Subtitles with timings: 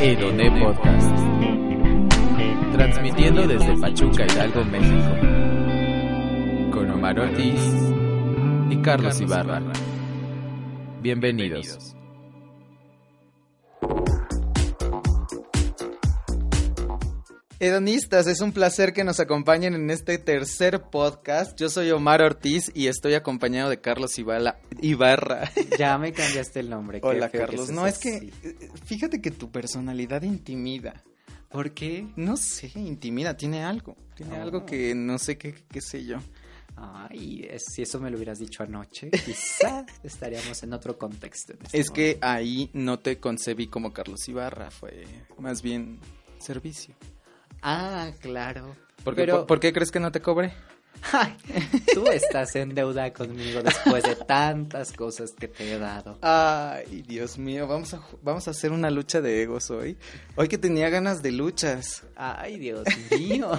[0.00, 1.10] Edoné Podcast.
[2.72, 5.10] Transmitiendo desde Pachuca, Hidalgo, México.
[6.72, 7.60] Con Omar Ortiz
[8.70, 9.60] y Carlos Ibarra.
[11.02, 11.97] Bienvenidos.
[17.60, 21.58] Hedonistas, es un placer que nos acompañen en este tercer podcast.
[21.58, 25.50] Yo soy Omar Ortiz y estoy acompañado de Carlos Ibala, Ibarra.
[25.76, 27.00] Ya me cambiaste el nombre.
[27.02, 31.02] Hola Carlos, no es que eh, fíjate que tu personalidad intimida.
[31.48, 32.06] ¿Por qué?
[32.14, 33.96] No sé, intimida, tiene algo.
[34.14, 34.42] Tiene Oh.
[34.42, 36.18] algo que no sé qué, qué sé yo.
[36.76, 41.54] Ay, si eso me lo hubieras dicho anoche, quizá estaríamos en otro contexto.
[41.54, 45.04] en este Es que ahí no te concebí como Carlos Ibarra, fue
[45.38, 45.98] más bien
[46.38, 46.94] servicio.
[47.62, 48.74] Ah, claro.
[49.04, 50.52] ¿Por qué, Pero por- por qué crees que no te cobré?
[51.12, 51.36] Ay,
[51.94, 56.18] tú estás en deuda conmigo después de tantas cosas que te he dado.
[56.22, 59.96] Ay, Dios mío, vamos a, vamos a hacer una lucha de egos hoy.
[60.34, 62.02] Hoy que tenía ganas de luchas.
[62.16, 63.52] Ay, Dios mío.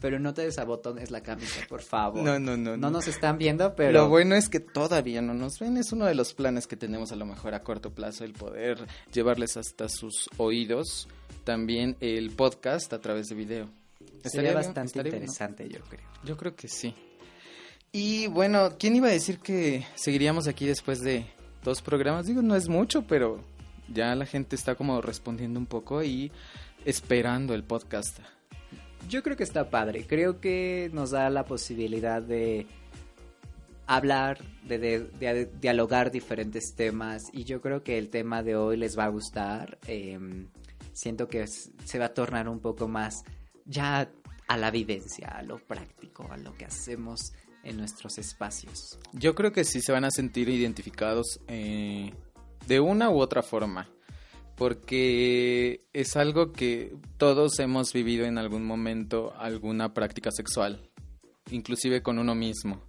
[0.00, 2.22] Pero no te desabotones la camisa, por favor.
[2.22, 2.76] No, no, no.
[2.76, 5.76] No nos están viendo, pero Lo bueno es que todavía no nos ven.
[5.76, 8.86] Es uno de los planes que tenemos a lo mejor a corto plazo, el poder
[9.12, 11.08] llevarles hasta sus oídos
[11.44, 13.68] también el podcast a través de video.
[13.98, 15.32] sería Estaría bastante estaría bien, ¿no?
[15.32, 16.06] interesante, yo creo.
[16.24, 16.94] Yo creo que sí.
[17.92, 21.26] Y bueno, ¿quién iba a decir que seguiríamos aquí después de
[21.62, 22.26] dos programas?
[22.26, 23.44] Digo, no es mucho, pero
[23.92, 26.32] ya la gente está como respondiendo un poco y
[26.84, 28.18] esperando el podcast.
[29.08, 30.06] Yo creo que está padre.
[30.06, 32.66] Creo que nos da la posibilidad de
[33.86, 37.22] hablar, de, de- de dialogar diferentes temas.
[37.32, 39.78] Y yo creo que el tema de hoy les va a gustar.
[39.86, 40.48] Em,
[40.92, 43.24] siento que se va a tornar un poco más
[43.66, 44.10] ya
[44.46, 48.98] a la vivencia, a lo práctico, a lo que hacemos en nuestros espacios.
[49.12, 52.12] Yo creo que sí se van a sentir identificados eh,
[52.66, 53.88] de una u otra forma,
[54.56, 60.88] porque es algo que todos hemos vivido en algún momento, alguna práctica sexual,
[61.50, 62.82] inclusive con uno mismo.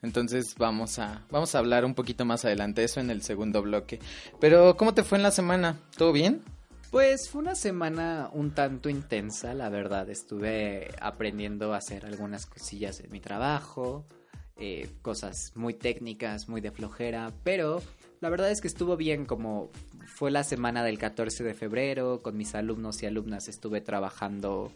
[0.00, 3.98] Entonces vamos a, vamos a hablar un poquito más adelante, eso en el segundo bloque.
[4.40, 5.80] Pero, ¿cómo te fue en la semana?
[5.96, 6.42] ¿Todo bien?
[6.90, 10.08] Pues fue una semana un tanto intensa, la verdad.
[10.08, 14.06] Estuve aprendiendo a hacer algunas cosillas en mi trabajo,
[14.56, 17.82] eh, cosas muy técnicas, muy de flojera, pero
[18.20, 19.70] la verdad es que estuvo bien como
[20.06, 24.72] fue la semana del 14 de febrero, con mis alumnos y alumnas estuve trabajando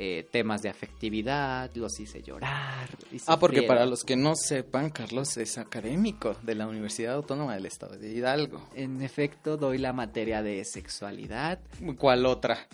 [0.00, 2.88] eh, temas de afectividad, los hice llorar.
[3.10, 7.56] y Ah, porque para los que no sepan, Carlos es académico de la Universidad Autónoma
[7.56, 8.62] del Estado de Hidalgo.
[8.76, 11.58] En efecto, doy la materia de sexualidad.
[11.98, 12.68] ¿Cuál otra?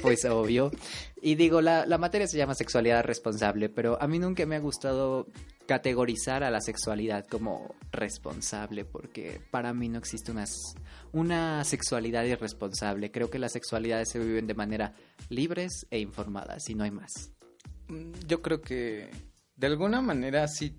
[0.00, 0.70] Pues obvio.
[1.24, 4.58] Y digo, la, la materia se llama sexualidad responsable, pero a mí nunca me ha
[4.58, 5.28] gustado
[5.66, 10.44] categorizar a la sexualidad como responsable, porque para mí no existe una,
[11.12, 13.10] una sexualidad irresponsable.
[13.10, 14.94] Creo que las sexualidades se viven de manera
[15.28, 17.32] libres e informadas, y no hay más.
[17.88, 19.10] Mm, Yo creo que
[19.56, 20.76] de alguna manera sí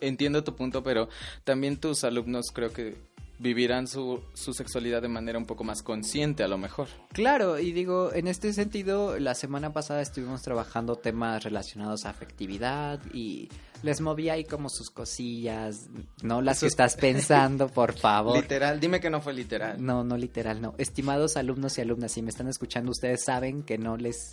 [0.00, 1.08] entiendo tu punto, pero
[1.44, 2.96] también tus alumnos creo que
[3.38, 6.88] vivirán su, su sexualidad de manera un poco más consciente a lo mejor.
[7.12, 13.00] Claro, y digo, en este sentido, la semana pasada estuvimos trabajando temas relacionados a afectividad
[13.12, 13.48] y
[13.82, 15.88] les moví ahí como sus cosillas,
[16.22, 18.36] no las que estás pensando, por favor.
[18.36, 19.84] Literal, dime que no fue literal.
[19.84, 20.74] No, no literal, no.
[20.78, 24.30] Estimados alumnos y alumnas, si me están escuchando, ustedes saben que no les...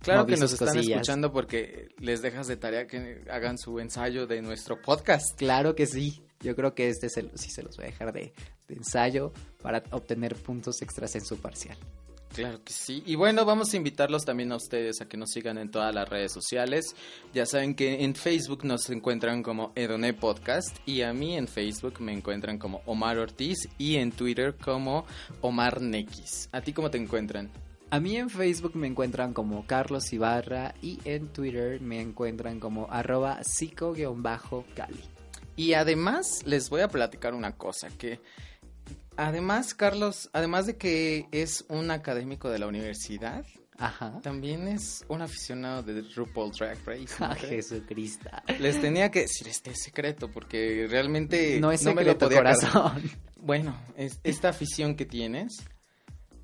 [0.00, 1.00] Claro que nos están cosillas.
[1.00, 5.36] escuchando porque les dejas de tarea que hagan su ensayo de nuestro podcast.
[5.36, 6.22] Claro que sí.
[6.40, 8.32] Yo creo que este se, sí se los voy a dejar de,
[8.68, 9.32] de ensayo
[9.62, 11.76] para obtener puntos extras en su parcial.
[12.36, 13.02] Claro que sí.
[13.06, 16.06] Y bueno, vamos a invitarlos también a ustedes a que nos sigan en todas las
[16.06, 16.94] redes sociales.
[17.32, 21.98] Ya saben que en Facebook nos encuentran como Edoné Podcast y a mí en Facebook
[22.00, 25.06] me encuentran como Omar Ortiz y en Twitter como
[25.40, 26.50] Omar Nequis.
[26.52, 27.50] ¿A ti cómo te encuentran?
[27.88, 32.86] A mí en Facebook me encuentran como Carlos Ibarra y en Twitter me encuentran como
[32.90, 35.15] arroba psico-cali.
[35.56, 38.20] Y además les voy a platicar una cosa que
[39.16, 43.44] además Carlos, además de que es un académico de la universidad,
[43.78, 44.20] Ajá.
[44.22, 47.14] también es un aficionado de RuPaul Drag Race.
[47.18, 47.34] ¿no Ah?
[47.34, 48.28] Jesucristo.
[48.58, 53.02] Les tenía que decir este secreto porque realmente No es me lo secreto, podía corazón.
[53.36, 55.56] Bueno, es- esta afición que tienes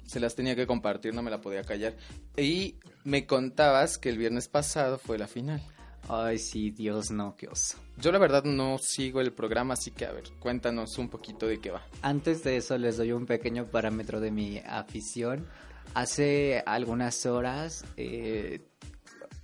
[0.07, 1.97] se las tenía que compartir, no me la podía callar.
[2.37, 5.63] Y me contabas que el viernes pasado fue la final.
[6.09, 7.79] Ay, sí, Dios, no, qué oso.
[7.99, 11.61] Yo la verdad no sigo el programa, así que a ver, cuéntanos un poquito de
[11.61, 11.87] qué va.
[12.03, 15.47] Antes de eso les doy un pequeño parámetro de mi afición.
[15.95, 18.61] Hace algunas horas, eh,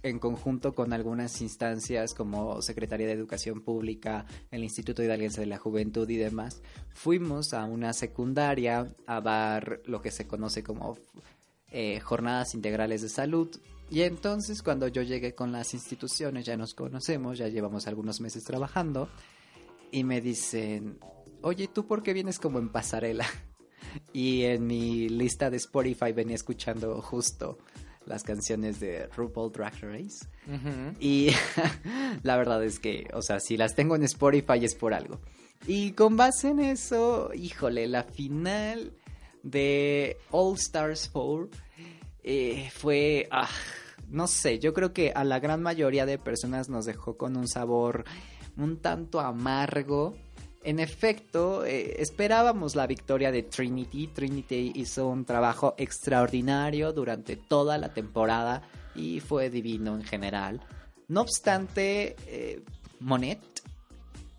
[0.03, 5.59] en conjunto con algunas instancias como Secretaría de Educación Pública, el Instituto Hidalguense de la
[5.59, 6.63] Juventud y demás,
[6.95, 10.97] fuimos a una secundaria a dar lo que se conoce como
[11.71, 13.51] eh, jornadas integrales de salud.
[13.91, 18.45] Y entonces cuando yo llegué con las instituciones, ya nos conocemos, ya llevamos algunos meses
[18.45, 19.09] trabajando,
[19.91, 20.99] y me dicen,
[21.43, 23.27] oye, ¿tú por qué vienes como en pasarela?
[24.13, 27.59] Y en mi lista de Spotify venía escuchando justo
[28.05, 30.27] las canciones de RuPaul Drag Race.
[31.01, 31.31] Y
[32.23, 35.21] la verdad es que, o sea, si las tengo en Spotify es por algo.
[35.67, 38.93] Y con base en eso, híjole, la final
[39.43, 41.49] de All Stars 4
[42.31, 43.49] eh, fue, ah,
[44.11, 47.49] no sé, yo creo que a la gran mayoría de personas nos dejó con un
[47.49, 48.05] sabor
[48.59, 50.15] un tanto amargo
[50.63, 54.09] en efecto, eh, esperábamos la victoria de Trinity.
[54.09, 58.61] Trinity hizo un trabajo extraordinario durante toda la temporada
[58.95, 60.61] y fue divino en general.
[61.07, 62.63] No obstante, eh,
[63.01, 63.41] Monet,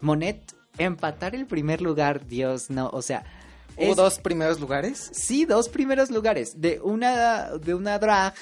[0.01, 3.23] Monet, empatar el primer lugar, Dios, no, o sea...
[3.79, 5.09] ¿Hubo dos primeros lugares?
[5.13, 6.59] Sí, dos primeros lugares.
[6.59, 8.33] De una, de una drag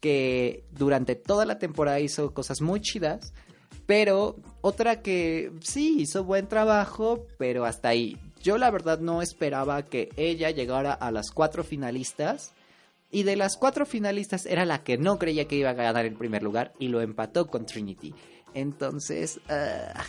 [0.00, 3.32] que durante toda la temporada hizo cosas muy chidas
[3.86, 8.18] pero otra que sí hizo buen trabajo, pero hasta ahí.
[8.42, 12.52] Yo la verdad no esperaba que ella llegara a las cuatro finalistas.
[13.08, 16.14] Y de las cuatro finalistas era la que no creía que iba a ganar el
[16.14, 18.12] primer lugar y lo empató con Trinity.
[18.52, 20.02] Entonces, ah,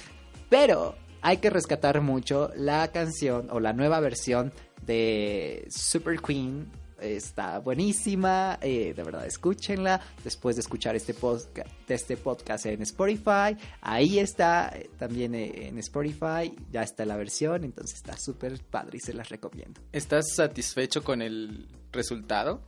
[0.50, 4.51] pero hay que rescatar mucho la canción o la nueva versión
[4.88, 6.66] de Super Queen
[7.00, 13.56] está buenísima, eh, de verdad escúchenla, después de escuchar este podcast, este podcast en Spotify,
[13.81, 18.98] ahí está, eh, también eh, en Spotify, ya está la versión, entonces está súper padre
[18.98, 19.80] y se las recomiendo.
[19.92, 22.62] ¿Estás satisfecho con el resultado?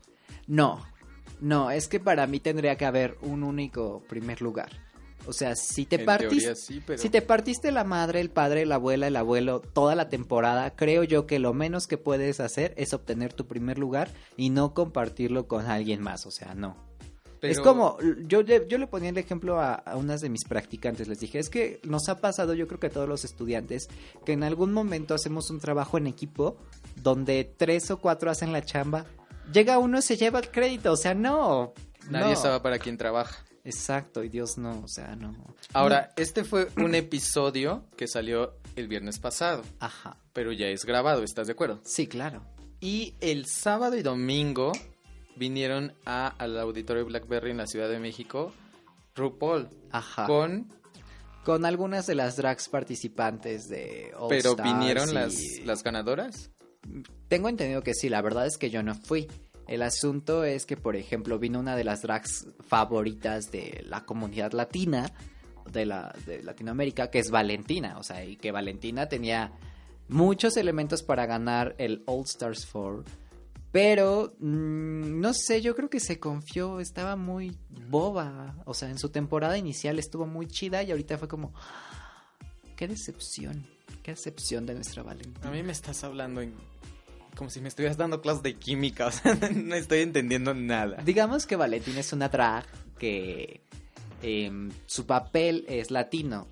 [0.47, 0.85] No,
[1.41, 4.88] no, es que para mí tendría que haber un único primer lugar.
[5.25, 9.15] O sea, si te partiste, si te partiste la madre, el padre, la abuela, el
[9.15, 13.45] abuelo toda la temporada, creo yo que lo menos que puedes hacer es obtener tu
[13.45, 16.25] primer lugar y no compartirlo con alguien más.
[16.25, 16.89] O sea, no.
[17.41, 21.21] Es como, yo, yo le ponía el ejemplo a, a, unas de mis practicantes, les
[21.21, 23.87] dije, es que nos ha pasado, yo creo que a todos los estudiantes,
[24.25, 26.57] que en algún momento hacemos un trabajo en equipo
[26.97, 29.05] donde tres o cuatro hacen la chamba,
[29.53, 31.73] llega uno y se lleva el crédito, o sea, no.
[32.09, 33.45] Nadie sabe para quién trabaja.
[33.63, 35.35] Exacto, y Dios no, o sea, no.
[35.73, 39.63] Ahora, este fue un episodio que salió el viernes pasado.
[39.79, 40.17] Ajá.
[40.33, 41.81] Pero ya es grabado, ¿estás de acuerdo?
[41.83, 42.41] Sí, claro.
[42.79, 44.71] Y el sábado y domingo
[45.35, 48.53] vinieron a, al auditorio Blackberry en la Ciudad de México
[49.15, 49.69] RuPaul.
[49.91, 50.25] Ajá.
[50.25, 50.73] Con...
[51.45, 56.51] Con algunas de las drags participantes de All ¿Pero vinieron las, las ganadoras?
[57.27, 59.27] Tengo entendido que sí, la verdad es que yo no fui.
[59.69, 64.51] El asunto es que, por ejemplo, vino una de las drags favoritas de la comunidad
[64.53, 65.13] latina,
[65.71, 67.99] de, la, de Latinoamérica, que es Valentina.
[67.99, 69.51] O sea, y que Valentina tenía
[70.07, 73.03] muchos elementos para ganar el All Stars 4.
[73.71, 77.55] Pero, mmm, no sé, yo creo que se confió, estaba muy
[77.89, 78.55] boba.
[78.65, 81.53] O sea, en su temporada inicial estuvo muy chida y ahorita fue como,
[82.75, 83.67] qué decepción,
[84.01, 85.47] qué decepción de nuestra Valentina.
[85.47, 86.55] A mí me estás hablando en
[87.35, 91.01] como si me estuvieras dando clases de química, o sea, no estoy entendiendo nada.
[91.03, 92.65] Digamos que Valentina es una drag
[92.97, 93.61] que
[94.21, 96.47] eh, su papel es latino.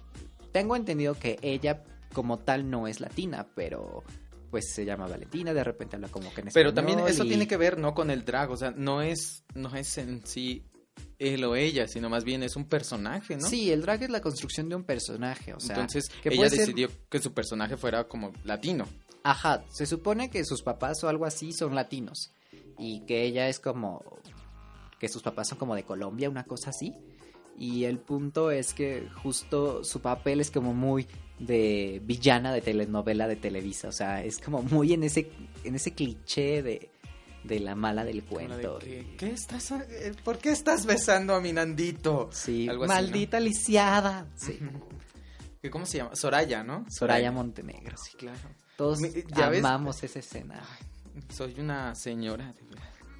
[0.51, 1.83] Tengo entendido que ella
[2.13, 4.03] como tal no es latina, pero
[4.49, 7.57] pues se llama Valentina, de repente habla como que en Pero también eso tiene que
[7.57, 10.63] ver no con el drag, o sea, no es no es en sí
[11.19, 13.47] él o ella, sino más bien es un personaje, ¿no?
[13.47, 16.89] Sí, el drag es la construcción de un personaje, o sea, entonces que ella decidió
[17.09, 18.87] que su personaje fuera como latino.
[19.27, 22.31] Ajá, se supone que sus papás o algo así son latinos
[22.79, 24.01] y que ella es como
[24.99, 26.93] que sus papás son como de Colombia, una cosa así.
[27.59, 31.07] Y el punto es que justo su papel es como muy
[31.39, 35.29] de villana de telenovela de Televisa, o sea, es como muy en ese
[35.65, 36.89] en ese cliché de
[37.43, 38.79] de la mala del cuento.
[38.79, 42.29] De ¿qué, estás, eh, ¿Por qué estás besando a mi Nandito?
[42.31, 44.25] Sí, maldita lisiada.
[44.35, 44.57] Sí.
[45.69, 46.15] ¿Cómo se llama?
[46.15, 46.85] Soraya, ¿no?
[46.89, 47.97] Soraya Montenegro.
[47.97, 48.39] Sí, claro.
[48.77, 48.99] Todos
[49.35, 50.61] ¿Ya amamos esa escena.
[51.29, 52.53] soy una señora.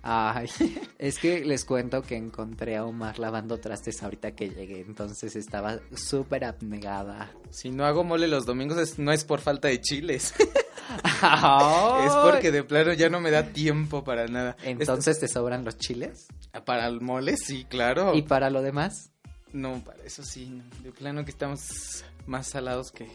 [0.03, 0.47] Ay,
[0.99, 5.79] es que les cuento que encontré a Omar lavando trastes ahorita que llegué, entonces estaba
[5.95, 7.31] súper abnegada.
[7.49, 10.33] Si no hago mole los domingos no es por falta de chiles.
[12.05, 14.55] es porque de plano ya no me da tiempo para nada.
[14.63, 16.27] Entonces te sobran los chiles?
[16.65, 18.13] Para el mole, sí, claro.
[18.15, 19.09] ¿Y para lo demás?
[19.53, 20.61] No, para eso sí.
[20.83, 23.07] De plano que estamos más salados que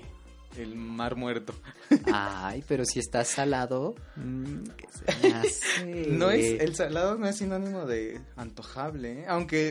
[0.56, 1.54] el mar muerto.
[2.12, 4.64] Ay, pero si está salado, mm,
[6.09, 9.25] No es, el salado no es sinónimo de antojable, ¿eh?
[9.28, 9.68] aunque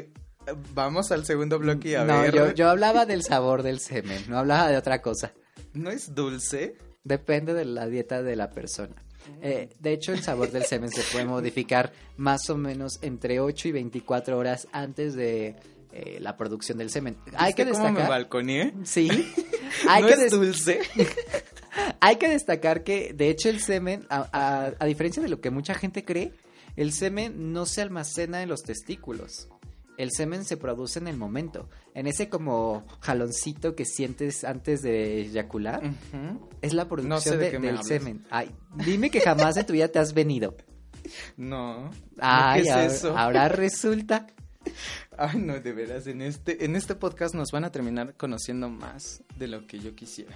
[0.47, 4.37] eh, vamos al segundo bloque a no, Yo, yo hablaba del sabor del semen, no
[4.37, 5.33] hablaba de otra cosa.
[5.73, 6.75] ¿No es dulce?
[7.03, 8.95] Depende de la dieta de la persona.
[9.41, 13.67] Eh, de hecho, el sabor del semen se puede modificar más o menos entre 8
[13.69, 15.55] y 24 horas antes de
[15.93, 17.17] eh, la producción del semen.
[17.35, 18.03] Hay que ¿Viste cómo destacar.
[18.03, 18.73] me balconeé?
[18.83, 19.09] Sí.
[19.87, 20.81] Hay ¿No que es dulce?
[22.01, 25.51] Hay que destacar que, de hecho, el semen, a, a- a diferencia de lo que
[25.51, 26.33] mucha gente cree,
[26.75, 29.47] el semen no se almacena en los testículos.
[29.97, 31.69] El semen se produce en el momento.
[31.93, 35.81] En ese como jaloncito que sientes antes de eyacular,
[36.61, 37.87] es la producción No sé de del hablas.
[37.87, 38.25] semen.
[38.31, 38.51] Ay,
[38.85, 40.55] dime que jamás en tu vida te has venido.
[41.37, 41.89] No.
[42.19, 43.17] Ay, ¿Qué es ahora- eso?
[43.17, 44.27] ahora resulta.
[45.23, 49.21] Ay, no, de veras, en este, en este podcast nos van a terminar conociendo más
[49.37, 50.35] de lo que yo quisiera.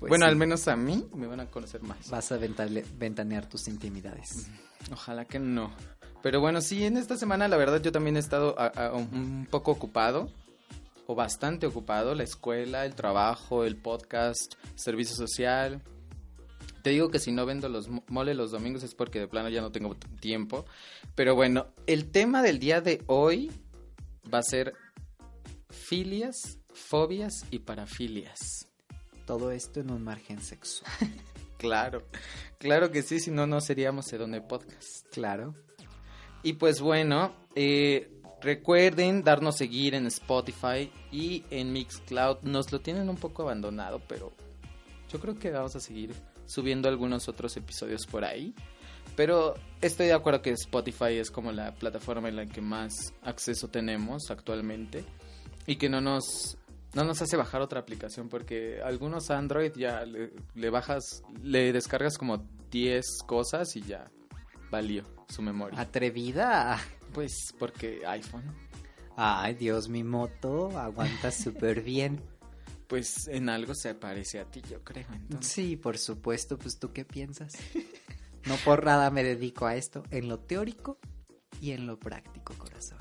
[0.00, 2.08] Pues bueno, sí, al menos a mí me van a conocer más.
[2.10, 4.48] Vas a ventale- ventanear tus intimidades.
[4.90, 5.70] Ojalá que no.
[6.22, 9.46] Pero bueno, sí, en esta semana la verdad yo también he estado a- a- un
[9.50, 10.30] poco ocupado,
[11.06, 15.82] o bastante ocupado, la escuela, el trabajo, el podcast, servicio social.
[16.82, 19.48] Te digo que si no vendo los mo- mole los domingos es porque de plano
[19.50, 20.64] ya no tengo tiempo.
[21.14, 23.50] Pero bueno, el tema del día de hoy
[24.32, 24.74] va a ser
[25.70, 28.68] filias, fobias y parafilias.
[29.26, 30.92] Todo esto en un margen sexual.
[31.62, 32.02] Claro,
[32.58, 35.06] claro que sí, si no, no seríamos Sedone Podcast.
[35.12, 35.54] Claro.
[36.42, 42.38] Y pues bueno, eh, recuerden darnos seguir en Spotify y en Mixcloud.
[42.42, 44.32] Nos lo tienen un poco abandonado, pero
[45.08, 46.12] yo creo que vamos a seguir
[46.46, 48.52] subiendo algunos otros episodios por ahí.
[49.16, 53.68] Pero estoy de acuerdo que Spotify es como la plataforma en la que más acceso
[53.68, 55.04] tenemos actualmente
[55.66, 56.56] y que no nos
[56.94, 62.18] no nos hace bajar otra aplicación porque algunos Android ya le, le bajas, le descargas
[62.18, 64.10] como 10 cosas y ya
[64.70, 65.80] valió su memoria.
[65.80, 66.78] Atrevida.
[67.12, 68.44] Pues porque iPhone,
[69.16, 72.20] Ay, Dios, mi moto aguanta súper bien.
[72.88, 75.06] pues en algo se parece a ti, yo creo.
[75.12, 75.52] Entonces.
[75.52, 77.52] Sí, por supuesto, pues tú qué piensas.
[78.46, 80.98] No por nada me dedico a esto, en lo teórico
[81.60, 82.98] y en lo práctico, corazón.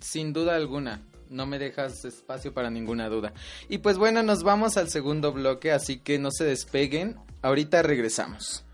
[0.00, 3.32] Sin duda alguna, no me dejas espacio para ninguna duda.
[3.68, 7.16] Y pues bueno, nos vamos al segundo bloque, así que no se despeguen.
[7.42, 8.64] Ahorita regresamos.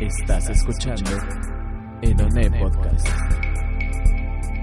[0.00, 1.10] Estás escuchando
[2.02, 3.08] Enone Podcast,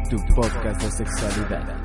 [0.10, 1.85] tu podcast de sexualidad.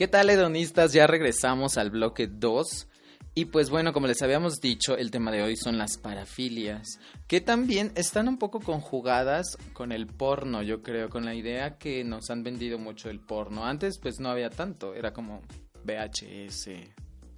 [0.00, 0.94] ¿Qué tal, hedonistas?
[0.94, 2.88] Ya regresamos al bloque 2.
[3.34, 7.42] Y pues bueno, como les habíamos dicho, el tema de hoy son las parafilias, que
[7.42, 12.30] también están un poco conjugadas con el porno, yo creo, con la idea que nos
[12.30, 13.66] han vendido mucho el porno.
[13.66, 15.42] Antes pues no había tanto, era como
[15.84, 16.70] VHS,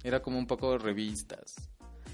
[0.01, 1.55] era como un poco revistas.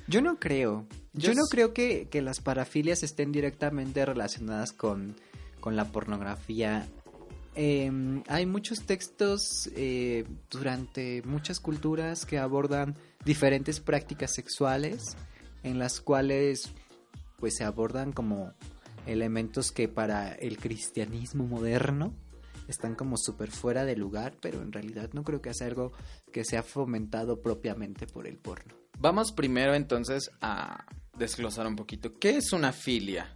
[0.08, 0.88] Yo no creo.
[1.14, 5.16] Yo, Yo no creo que, que las parafilias estén directamente relacionadas con,
[5.60, 6.88] con la pornografía.
[7.62, 15.18] Em, hay muchos textos eh, durante muchas culturas que abordan diferentes prácticas sexuales
[15.64, 16.72] en las cuales
[17.38, 18.54] pues se abordan como
[19.06, 22.14] elementos que para el cristianismo moderno
[22.70, 25.92] están como súper fuera de lugar, pero en realidad no creo que sea algo
[26.32, 28.74] que sea fomentado propiamente por el porno.
[29.00, 30.86] Vamos primero entonces a
[31.18, 32.14] desglosar un poquito.
[32.20, 33.34] ¿Qué es una filia?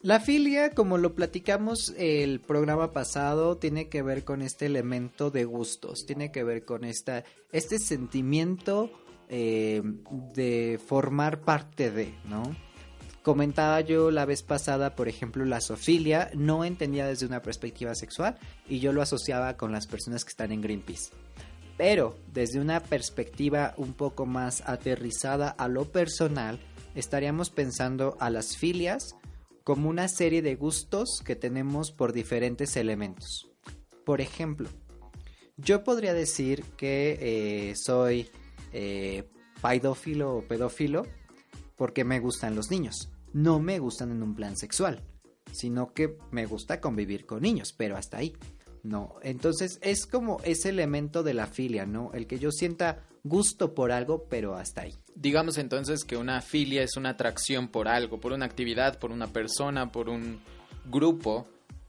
[0.00, 5.44] La filia, como lo platicamos el programa pasado, tiene que ver con este elemento de
[5.44, 7.24] gustos, tiene que ver con este
[7.78, 8.90] sentimiento
[9.28, 9.82] eh,
[10.34, 12.54] de formar parte de, ¿no?
[13.22, 18.38] Comentaba yo la vez pasada, por ejemplo, la zoofilia, no entendía desde una perspectiva sexual
[18.68, 21.10] y yo lo asociaba con las personas que están en Greenpeace.
[21.76, 26.60] Pero desde una perspectiva un poco más aterrizada a lo personal,
[26.94, 29.16] estaríamos pensando a las filias
[29.66, 33.50] como una serie de gustos que tenemos por diferentes elementos.
[34.04, 34.68] Por ejemplo,
[35.56, 38.30] yo podría decir que eh, soy
[38.72, 39.28] eh,
[39.60, 41.04] paidófilo o pedófilo
[41.74, 43.10] porque me gustan los niños.
[43.32, 45.02] No me gustan en un plan sexual,
[45.50, 48.36] sino que me gusta convivir con niños, pero hasta ahí.
[48.84, 52.12] No, entonces es como ese elemento de la filia, ¿no?
[52.14, 54.94] El que yo sienta gusto por algo, pero hasta ahí.
[55.14, 59.28] Digamos entonces que una filia es una atracción por algo, por una actividad, por una
[59.28, 60.40] persona, por un
[60.84, 61.46] grupo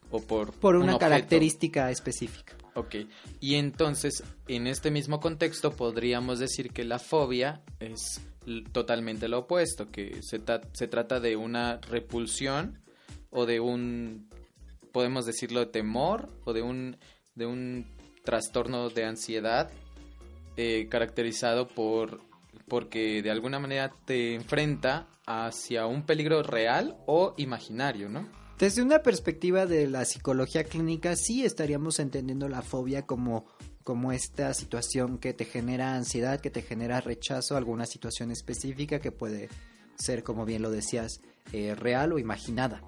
[0.09, 2.55] o por Por un una característica específica.
[2.75, 2.95] Ok,
[3.39, 8.21] y entonces en este mismo contexto podríamos decir que la fobia es
[8.71, 12.79] totalmente lo opuesto, que se, ta- se trata de una repulsión
[13.31, 14.29] o de un,
[14.93, 16.97] podemos decirlo, temor o de un,
[17.35, 17.85] de un
[18.23, 19.69] trastorno de ansiedad
[20.57, 22.21] eh, caracterizado por
[22.67, 28.27] porque de alguna manera te enfrenta hacia un peligro real o imaginario, ¿no?
[28.57, 33.45] Desde una perspectiva de la psicología clínica, sí estaríamos entendiendo la fobia como,
[33.83, 38.99] como esta situación que te genera ansiedad, que te genera rechazo a alguna situación específica
[38.99, 39.49] que puede
[39.95, 41.21] ser, como bien lo decías,
[41.53, 42.81] eh, real o imaginada.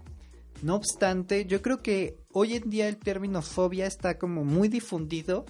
[0.64, 5.46] No obstante, yo creo que hoy en día el término fobia está como muy difundido,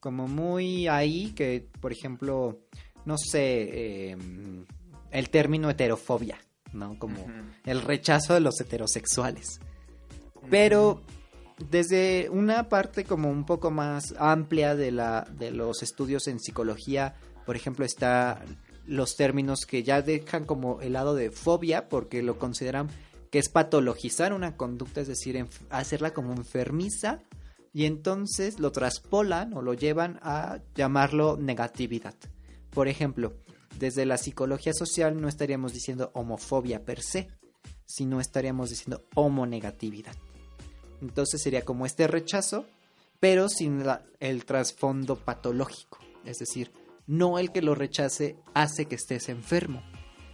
[0.00, 2.58] como muy ahí, que por ejemplo,
[3.04, 4.66] no sé, em,
[5.10, 6.38] el término heterofobia,
[6.72, 6.98] ¿no?
[6.98, 7.24] Como
[7.64, 9.60] el rechazo de los heterosexuales.
[10.48, 11.02] Pero
[11.70, 17.14] desde una parte como un poco más amplia de, la, de los estudios en psicología,
[17.44, 18.42] por ejemplo, está
[18.86, 22.88] los términos que ya dejan como el lado de fobia porque lo consideran
[23.30, 27.20] que es patologizar una conducta, es decir, hacerla como enfermiza,
[27.72, 32.14] y entonces lo traspolan o lo llevan a llamarlo negatividad.
[32.70, 33.36] Por ejemplo,
[33.78, 37.28] desde la psicología social no estaríamos diciendo homofobia per se,
[37.86, 40.14] sino estaríamos diciendo homonegatividad.
[41.00, 42.66] Entonces sería como este rechazo,
[43.20, 43.82] pero sin
[44.18, 45.98] el trasfondo patológico.
[46.24, 46.72] Es decir,
[47.06, 49.82] no el que lo rechace hace que estés enfermo,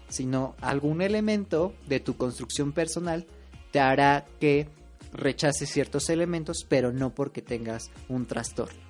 [0.09, 3.26] sino algún elemento de tu construcción personal
[3.71, 4.69] te hará que
[5.12, 8.80] rechaces ciertos elementos, pero no porque tengas un trastorno.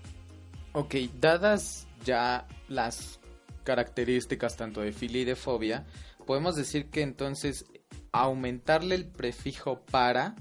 [0.72, 3.20] Ok, dadas ya las
[3.64, 5.86] características tanto de filia y de fobia,
[6.26, 7.64] podemos decir que entonces
[8.12, 10.36] aumentarle el prefijo para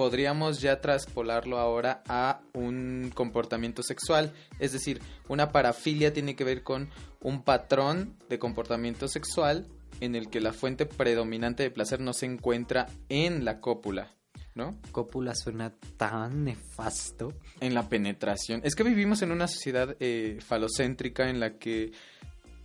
[0.00, 4.32] podríamos ya traspolarlo ahora a un comportamiento sexual.
[4.58, 6.88] Es decir, una parafilia tiene que ver con
[7.20, 9.66] un patrón de comportamiento sexual
[10.00, 14.14] en el que la fuente predominante de placer no se encuentra en la cópula.
[14.60, 14.76] ¿No?
[14.92, 17.32] Cópula suena tan nefasto.
[17.60, 18.60] En la penetración.
[18.64, 21.92] Es que vivimos en una sociedad eh, falocéntrica en la que,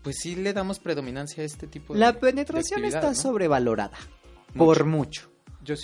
[0.03, 1.99] pues sí le damos predominancia a este tipo de.
[1.99, 3.97] La penetración está sobrevalorada.
[4.55, 5.35] Por mucho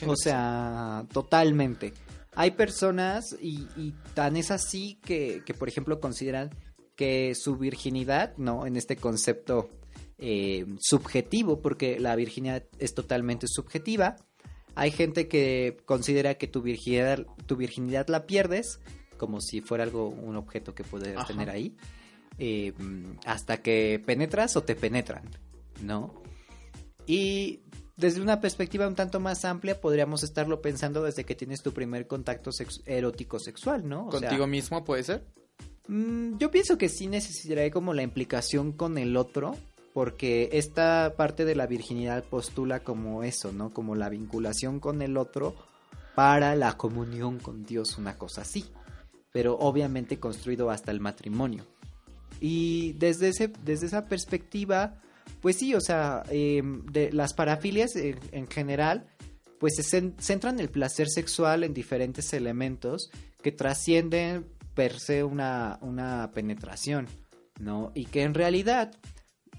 [0.07, 1.93] o sea, totalmente.
[2.33, 6.49] Hay personas y, tan es así que, por ejemplo, consideran
[6.95, 8.65] que su virginidad, ¿no?
[8.65, 9.69] En este concepto
[10.17, 14.15] eh, subjetivo, porque la virginidad es totalmente subjetiva.
[14.75, 18.79] Hay gente que considera que tu virginidad, tu virginidad la pierdes,
[19.17, 21.75] como si fuera algo, un objeto que puedes tener ahí,
[22.37, 22.73] eh,
[23.25, 25.23] hasta que penetras o te penetran,
[25.81, 26.21] ¿no?
[27.05, 27.61] Y
[27.97, 32.07] desde una perspectiva un tanto más amplia, podríamos estarlo pensando desde que tienes tu primer
[32.07, 32.51] contacto
[32.85, 34.07] erótico sexual, ¿no?
[34.07, 35.27] ¿Contigo mismo puede ser?
[35.87, 39.55] Mm, yo pienso que sí necesitaré como la implicación con el otro,
[39.93, 43.73] porque esta parte de la virginidad postula como eso, ¿no?
[43.73, 45.55] Como la vinculación con el otro
[46.15, 48.65] para la comunión con Dios, una cosa así.
[49.31, 51.65] Pero obviamente construido hasta el matrimonio.
[52.39, 55.01] Y desde, ese, desde esa perspectiva
[55.41, 59.07] pues sí, o sea, em, de las parafilias en general,
[59.59, 63.09] pues se centran el placer sexual en diferentes elementos
[63.41, 67.07] que trascienden per se una, penetración,
[67.59, 67.91] ¿no?
[67.95, 68.95] Y que en realidad,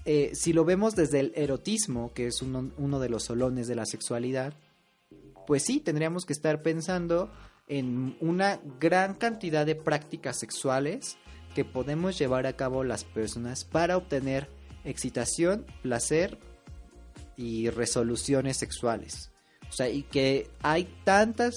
[0.05, 3.85] eh, si lo vemos desde el erotismo, que es uno, de los solones de la
[3.85, 4.53] sexualidad,
[5.47, 7.31] pues sí, tendríamos que estar pensando
[7.67, 11.17] en una gran cantidad de prácticas sexuales
[11.55, 14.49] que podemos llevar a cabo las personas para obtener
[14.83, 16.37] excitación, placer
[17.37, 19.31] y resoluciones sexuales.
[19.69, 21.53] O sea, y que hay tantas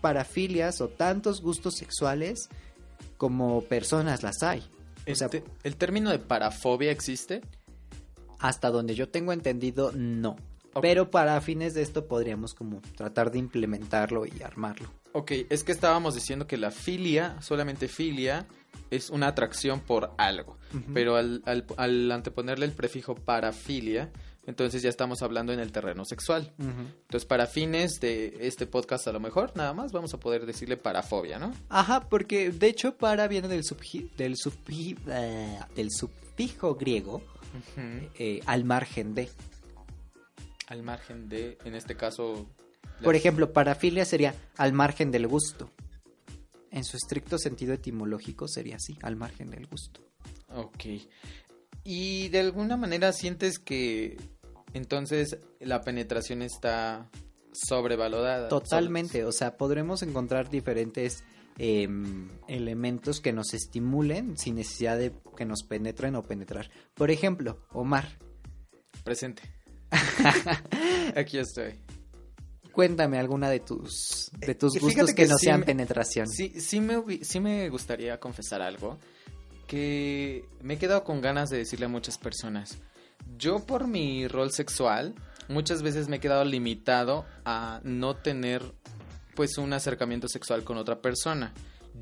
[0.00, 2.48] parafilias o tantos gustos sexuales
[3.18, 4.62] como personas las hay.
[5.10, 5.28] O sea,
[5.62, 7.42] ¿El término de parafobia existe?
[8.40, 10.36] Hasta donde yo tengo entendido, no.
[10.80, 14.88] Pero para fines de esto podríamos como tratar de implementarlo y armarlo.
[15.12, 18.46] Ok, es que estábamos diciendo que la filia, solamente filia,
[18.90, 20.56] es una atracción por algo.
[20.94, 21.42] Pero al,
[21.76, 24.12] al, anteponerle el prefijo parafilia,
[24.46, 26.52] entonces ya estamos hablando en el terreno sexual.
[26.58, 30.76] Entonces, para fines de este podcast, a lo mejor, nada más vamos a poder decirle
[30.76, 31.52] parafobia, ¿no?
[31.68, 33.64] Ajá, porque de hecho, para viene del,
[34.16, 34.36] del,
[35.08, 37.22] eh, del sufijo griego
[38.18, 39.28] eh, al margen de.
[40.66, 42.48] Al margen de, en este caso.
[43.02, 45.70] Por ejemplo, parafilia sería al margen del gusto
[46.70, 50.00] en su estricto sentido etimológico sería así, al margen del gusto.
[50.48, 50.84] Ok.
[51.84, 54.16] ¿Y de alguna manera sientes que
[54.72, 57.08] entonces la penetración está
[57.52, 58.48] sobrevalorada?
[58.48, 61.24] Totalmente, o sea, podremos encontrar diferentes
[61.62, 66.70] em, elementos que nos estimulen sin necesidad de que nos penetren o penetrar.
[66.94, 68.16] Por ejemplo, Omar.
[69.04, 69.42] Presente.
[71.16, 71.74] Aquí estoy.
[72.72, 76.28] Cuéntame alguna de tus, de tus gustos que, no sean penetración.
[76.28, 78.98] Sí, sí me, sí me gustaría confesar algo.
[79.66, 82.78] que me he quedado con ganas de decirle a muchas personas.
[83.36, 85.14] Yo por mi rol sexual
[85.48, 88.62] muchas veces me he quedado limitado a no tener
[89.34, 91.52] pues un acercamiento sexual con otra persona.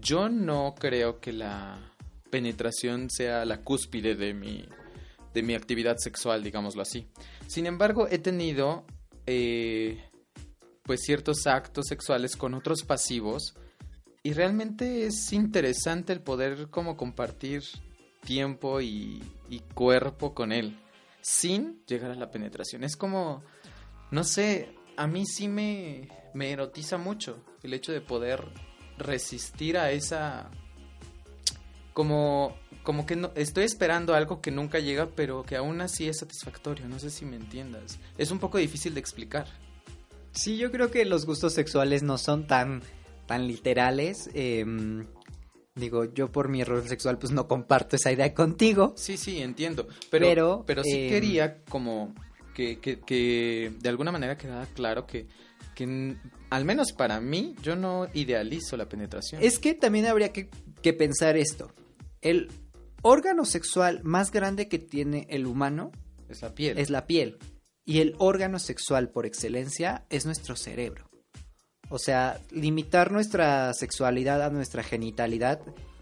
[0.01, 1.79] Yo no creo que la
[2.31, 4.69] penetración sea la cúspide de mi
[5.35, 7.07] de mi actividad sexual, digámoslo así.
[7.47, 8.85] Sin embargo, he tenido
[9.27, 10.03] eh,
[10.83, 13.55] pues ciertos actos sexuales con otros pasivos
[14.23, 17.63] y realmente es interesante el poder como compartir
[18.25, 20.77] tiempo y, y cuerpo con él
[21.21, 22.85] sin llegar a la penetración.
[22.85, 23.43] Es como,
[24.11, 28.45] no sé, a mí sí me, me erotiza mucho el hecho de poder
[28.99, 30.51] resistir a esa
[31.93, 36.19] como como que no, estoy esperando algo que nunca llega, pero que aún así es
[36.19, 36.89] satisfactorio.
[36.89, 37.99] No sé si me entiendas.
[38.17, 39.47] Es un poco difícil de explicar.
[40.33, 42.83] Sí, yo creo que los gustos sexuales no son tan,
[43.27, 44.31] tan literales.
[44.33, 45.07] Em,
[45.75, 48.95] digo, yo por mi rol sexual pues no comparto esa idea contigo.
[48.97, 49.87] Sí, sí, entiendo.
[50.11, 52.15] Pero, pero, sí em, quería como
[52.59, 55.29] que, que, que, de alguna manera quedara claro que,
[55.77, 56.17] que
[56.51, 59.41] al menos para mí yo no idealizo la penetración.
[59.41, 60.51] Es que también habría que,
[60.83, 61.73] que pensar esto.
[62.21, 62.51] El
[63.03, 65.93] órgano sexual más grande que tiene el humano
[66.29, 66.79] es la piel.
[66.79, 67.39] Es la piel.
[67.85, 71.09] Y el órgano sexual por excelencia es nuestro cerebro.
[71.91, 75.61] O sea, limitar nuestra sexualidad a nuestra genitalidad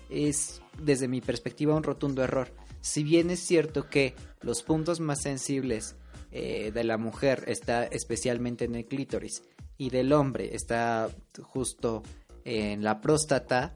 [0.09, 2.51] es, desde mi perspectiva, un rotundo error.
[2.81, 5.97] Si bien es cierto que los puntos más sensibles
[6.39, 9.43] eh, de la mujer está especialmente en el clítoris
[9.79, 11.09] y del hombre está
[11.41, 12.03] justo
[12.45, 13.75] en la próstata,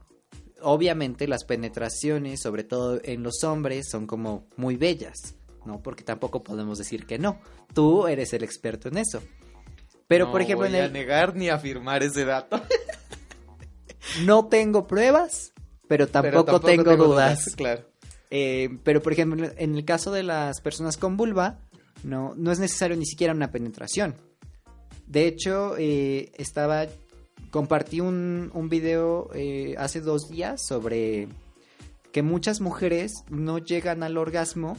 [0.60, 5.82] obviamente las penetraciones, sobre todo en los hombres, son como muy bellas, ¿no?
[5.82, 7.40] Porque tampoco podemos decir que no.
[7.72, 9.22] Tú eres el experto en eso.
[10.06, 10.90] Pero, por ejemplo, voy en el...
[10.90, 12.60] a negar ni afirmar ese dato.
[14.26, 15.54] no tengo pruebas,
[15.88, 17.54] pero tampoco, tengo, dudas.
[17.56, 17.86] Claro.
[18.28, 21.58] Eh, pero, por ejemplo, en el caso de las personas con vulva,
[22.02, 24.14] no, no es necesario ni siquiera una penetración.
[25.06, 26.86] De hecho, eh, estaba
[27.50, 31.28] compartí un, un video eh, hace dos días sobre
[32.12, 34.76] que muchas mujeres no llegan al orgasmo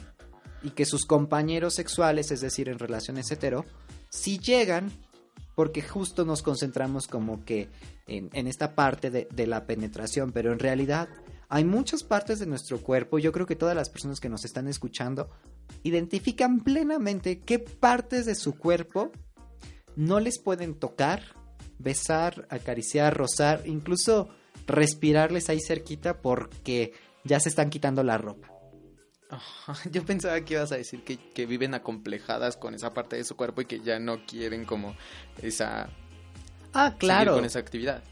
[0.64, 3.66] y que sus compañeros sexuales, es decir, en relaciones hetero,
[4.10, 4.92] sí llegan
[5.56, 7.70] porque justo nos concentramos como que
[8.08, 11.10] en, en esta parte de, de, la penetración, pero en realidad
[11.50, 14.68] hay muchas partes de nuestro cuerpo, yo creo que todas las personas que nos están
[14.68, 15.30] escuchando
[15.84, 19.12] identifican plenamente qué partes de su cuerpo
[19.96, 21.36] no les pueden tocar,
[21.80, 24.30] besar, acariciar, rozar, incluso
[24.68, 26.94] respirarles ahí cerquita porque
[27.24, 28.50] ya se están quitando la ropa.
[29.92, 33.36] yo pensaba que ibas a decir que, que, viven acomplejadas con esa parte de su
[33.36, 34.96] cuerpo y que ya no quieren como
[35.42, 35.90] esa...
[36.74, 37.36] Ah, claro.
[37.36, 38.04] Con esa actividad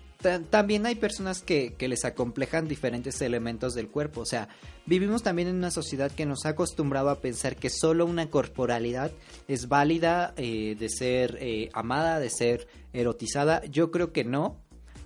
[0.50, 4.22] también hay personas que, que, les acomplejan diferentes elementos del cuerpo.
[4.22, 4.50] O sea,
[4.86, 9.12] vivimos también en una sociedad que nos ha acostumbrado a pensar que solo una corporalidad
[9.48, 13.64] es válida eh, de ser eh, amada, de ser erotizada.
[13.66, 14.58] Yo creo que no,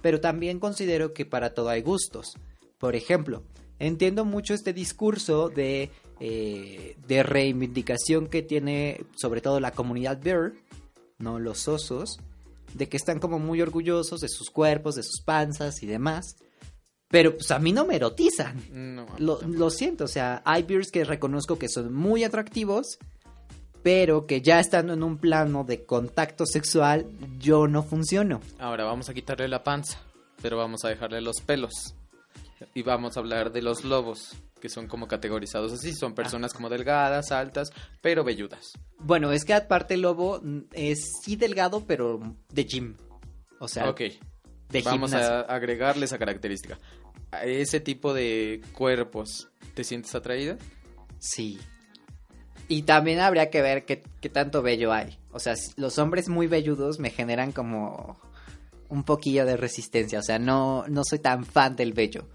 [0.01, 2.33] pero también considero que para todo hay gustos.
[2.79, 3.43] Por ejemplo,
[3.77, 10.53] entiendo mucho este discurso de, eh, de reivindicación que tiene sobre todo la comunidad bear,
[11.19, 12.19] no los osos
[12.73, 16.37] de que están como muy orgullosos de sus cuerpos, de sus panzas y demás.
[17.07, 18.59] Pero pues a mí no me erotizan.
[18.71, 22.97] No, lo, lo, siento, o sea, hay beers que reconozco que son muy atractivos,
[23.83, 27.05] pero que ya estando en un plano de contacto sexual,
[27.37, 28.41] yo no funciono.
[28.57, 29.99] Ahora vamos a quitarle la panza,
[30.41, 31.93] pero vamos a dejarle los pelos.
[32.73, 36.69] Y vamos a hablar de los lobos que son como categorizados así, son personas como
[36.69, 38.71] delgadas, altas, pero velludas.
[38.97, 42.95] Bueno, es que aparte el lobo es sí delgado, pero de gym.
[43.59, 44.03] O sea, Ok.
[44.69, 46.79] De Vamos a agregarle esa característica.
[47.31, 50.57] A ese tipo de cuerpos, ¿te sientes atraída?
[51.19, 51.59] Sí.
[52.69, 55.19] Y también habría que ver qué, qué tanto vello hay.
[55.33, 58.17] O sea, los hombres muy velludos me generan como
[58.87, 60.19] un poquillo de resistencia.
[60.19, 62.29] O sea, no, no soy tan fan del vello.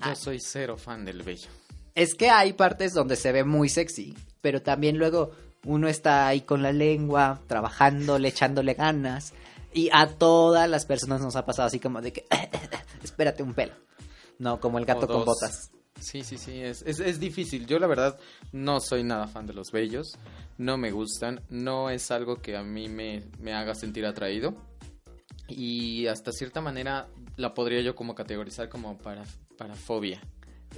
[0.00, 0.14] Yo ah.
[0.14, 1.48] soy cero fan del vello.
[1.94, 5.32] Es que hay partes donde se ve muy sexy, pero también luego
[5.64, 9.32] uno está ahí con la lengua, trabajándole, echándole ganas.
[9.72, 12.24] Y a todas las personas nos ha pasado así como de que,
[13.02, 13.74] espérate un pelo.
[14.38, 15.70] No, como el gato con botas.
[16.00, 17.66] Sí, sí, sí, es, es, es, difícil.
[17.66, 18.18] Yo la verdad
[18.52, 20.12] no soy nada fan de los bellos,
[20.58, 24.54] no me gustan, no es algo que a mí me, me haga sentir atraído.
[25.48, 29.24] Y hasta cierta manera la podría yo como categorizar como para,
[29.56, 30.20] para fobia.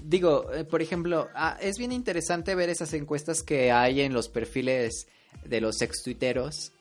[0.03, 4.29] Digo, eh, por ejemplo, ah, es bien interesante ver esas encuestas que hay en los
[4.29, 5.09] perfiles
[5.45, 6.73] de los ex tuiteros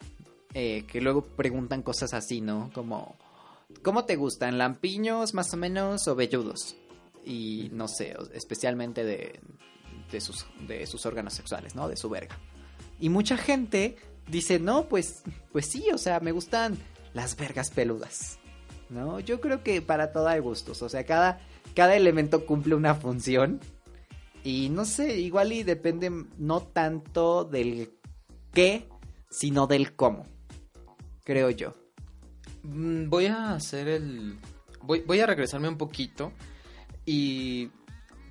[0.53, 2.69] eh, que luego preguntan cosas así, ¿no?
[2.73, 3.15] Como,
[3.81, 4.57] ¿cómo te gustan?
[4.57, 6.75] ¿Lampiños más o menos o velludos?
[7.27, 9.39] y no sé, especialmente de,
[10.11, 11.89] de, sus, de sus órganos sexuales, ¿no?
[11.89, 12.37] De su verga.
[12.99, 13.97] Y mucha gente
[14.29, 16.77] dice, no, pues, pues sí, o sea, me gustan
[17.13, 18.39] las vergas peludas.
[18.89, 19.19] ¿No?
[19.19, 20.81] Yo creo que para todo hay gustos.
[20.81, 21.41] O sea, cada,
[21.77, 23.59] cada elemento cumple una función.
[24.43, 27.91] Y no sé, igual y depende no tanto del
[28.51, 28.89] qué,
[29.29, 30.25] sino del cómo.
[31.23, 31.75] Creo yo.
[32.63, 34.39] Mm, voy a hacer el.
[34.81, 36.33] Voy, voy a regresarme un poquito.
[37.05, 37.69] Y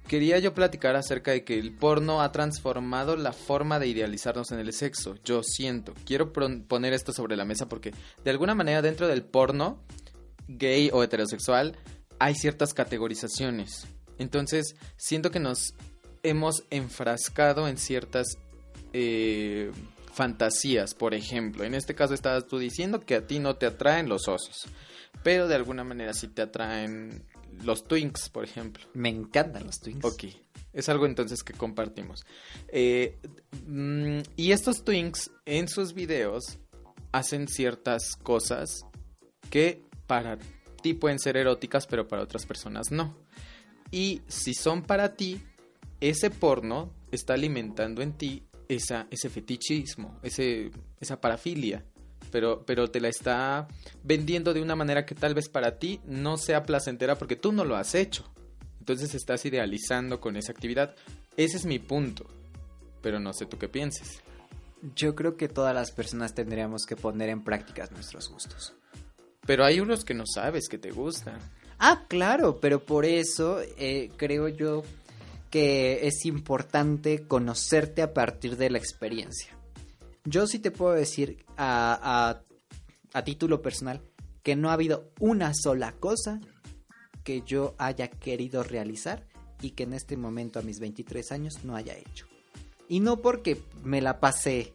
[0.08, 4.58] quería yo platicar acerca de que el porno ha transformado la forma de idealizarnos en
[4.58, 5.14] el sexo.
[5.24, 5.94] Yo siento.
[6.04, 9.78] Quiero poner esto sobre la mesa porque de alguna manera dentro del porno,
[10.48, 11.76] gay o heterosexual,
[12.18, 13.86] hay ciertas categorizaciones.
[14.18, 15.74] Entonces, siento que nos
[16.22, 18.38] hemos enfrascado en ciertas
[18.92, 19.70] eh,
[20.12, 21.64] fantasías, por ejemplo.
[21.64, 24.66] En este caso estabas tú diciendo que a ti no te atraen los osos,
[25.22, 27.22] pero de alguna manera sí te atraen
[27.64, 28.86] los twinks, por ejemplo.
[28.94, 30.04] Me encantan los twinks.
[30.04, 30.24] Ok,
[30.72, 32.24] es algo entonces que compartimos.
[32.68, 33.18] Eh,
[33.66, 36.58] mm, y estos twinks en sus videos
[37.12, 38.86] hacen ciertas cosas
[39.50, 40.38] que para
[40.94, 43.16] pueden ser eróticas, pero para otras personas no.
[43.90, 45.40] Y si son para ti,
[46.00, 50.70] ese porno está alimentando en ti esa, ese fetichismo, ese,
[51.00, 51.84] esa parafilia
[52.30, 53.68] pero, pero te la está
[54.02, 57.64] vendiendo de una manera que tal vez para ti no sea placentera porque tú no
[57.64, 58.30] lo has hecho.
[58.78, 60.94] Entonces estás idealizando con esa actividad.
[61.36, 62.26] Ese es mi punto,
[63.02, 64.20] pero no sé tú qué pienses.
[64.94, 68.74] Yo creo que todas las personas tendríamos que poner en práctica nuestros gustos.
[69.46, 71.38] Pero hay unos que no sabes que te gustan.
[71.78, 74.82] Ah, claro, pero por eso eh, creo yo
[75.50, 79.56] que es importante conocerte a partir de la experiencia.
[80.24, 82.42] Yo sí te puedo decir a,
[83.12, 84.02] a, título personal
[84.42, 86.40] que no ha habido una sola cosa
[87.24, 89.26] que yo haya querido realizar
[89.62, 92.26] y que en este momento a mis 23 años no haya hecho.
[92.88, 94.74] Y no porque me la pasé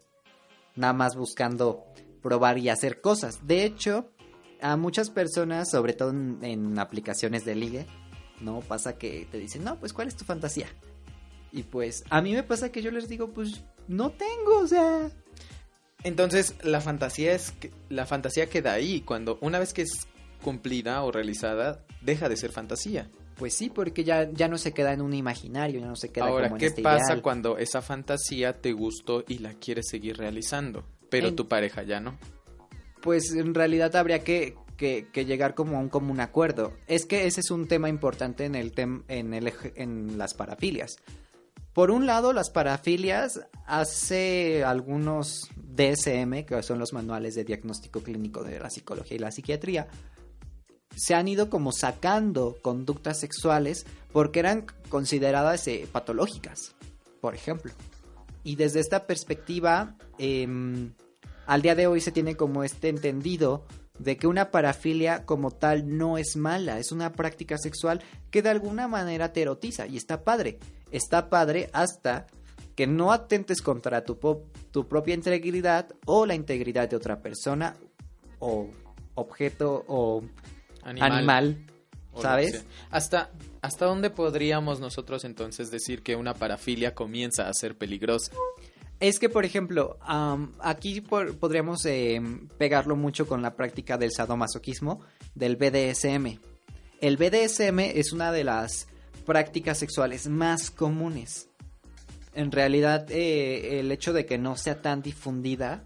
[0.76, 1.86] nada más buscando
[2.22, 3.46] probar y hacer cosas.
[3.46, 4.10] De hecho,
[4.62, 7.86] a muchas personas, sobre todo en, en, aplicaciones de ligue,
[8.40, 10.68] no pasa que te dicen, no, pues ¿cuál es tu fantasía?
[11.52, 15.12] Y pues a mí me pasa que yo les digo, pues no tengo, o sea,
[16.04, 20.08] entonces, la fantasía es que, la fantasía queda ahí cuando una vez que es
[20.42, 23.10] cumplida o realizada, deja de ser fantasía.
[23.38, 26.26] Pues sí, porque ya, ya no se queda en un imaginario, ya no se queda
[26.26, 30.18] Ahora, como en ¿qué este pasa cuando esa fantasía te gustó y la quieres seguir
[30.18, 32.18] realizando, pero tu pareja ya no?
[33.02, 36.74] Pues en realidad habría que, que, llegar como a un común acuerdo.
[36.88, 38.74] Es que ese es un tema importante en el
[39.08, 40.98] en el en las parafilias.
[41.74, 48.44] Por un lado, las parafilias hace algunos DSM, que son los manuales de diagnóstico clínico
[48.44, 49.88] de la psicología y la psiquiatría,
[50.96, 56.76] se han ido como sacando conductas sexuales porque eran consideradas eh, patológicas,
[57.22, 57.72] por ejemplo.
[58.44, 60.92] Y desde esta perspectiva, em,
[61.46, 63.66] al día de hoy se tiene como este entendido
[64.00, 68.02] de que una parafilia como tal no es mala, es una práctica sexual
[68.32, 70.60] que de alguna manera te erotiza y está padre.
[70.92, 72.28] Está padre hasta
[72.76, 74.18] que no atentes contra tu,
[74.72, 77.76] tu propia integridad o la integridad de otra persona
[78.40, 78.70] o
[79.14, 80.24] objeto o
[80.84, 81.66] animal,
[82.20, 82.66] ¿sabes?
[82.90, 83.30] Hasta
[83.62, 88.32] hasta dónde podríamos nosotros entonces decir que una parafilia comienza a ser peligrosa?
[89.02, 89.98] Es que, por ejemplo,
[90.60, 95.02] aquí podríamos em, pegarlo mucho con la práctica del sadomasoquismo,
[95.34, 96.38] del BDSM.
[97.02, 98.88] El BDSM es una de las
[99.26, 101.50] prácticas sexuales más comunes.
[102.36, 105.84] En realidad, eh, el hecho de que no sea tan difundida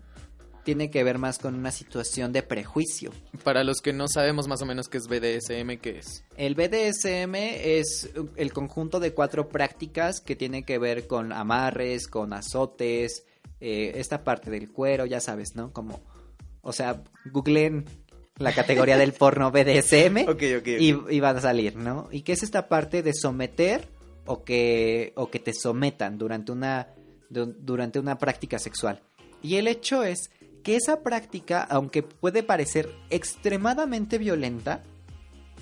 [0.66, 3.12] tiene que ver más con una situación de prejuicio.
[3.44, 6.26] Para los que no sabemos más o menos qué es BDSM, ¿qué es?
[6.36, 12.34] El BDSM es el conjunto de cuatro prácticas que tiene que ver con amarres, con
[12.34, 13.24] azotes,
[13.62, 15.72] eh, esta parte del cuero, ya sabes, ¿no?
[15.72, 16.02] Como,
[16.62, 17.86] o sea, googleen
[18.38, 20.26] la categoría del porno BDSM
[20.80, 22.10] Y, van a salir, ¿no?
[22.12, 23.88] ¿Y qué es esta parte de someter
[24.26, 26.88] o que, o que te sometan durante una,
[27.30, 29.02] durante una práctica sexual?
[29.46, 30.32] Y el hecho es
[30.66, 34.82] que esa práctica, aunque puede parecer extremadamente violenta,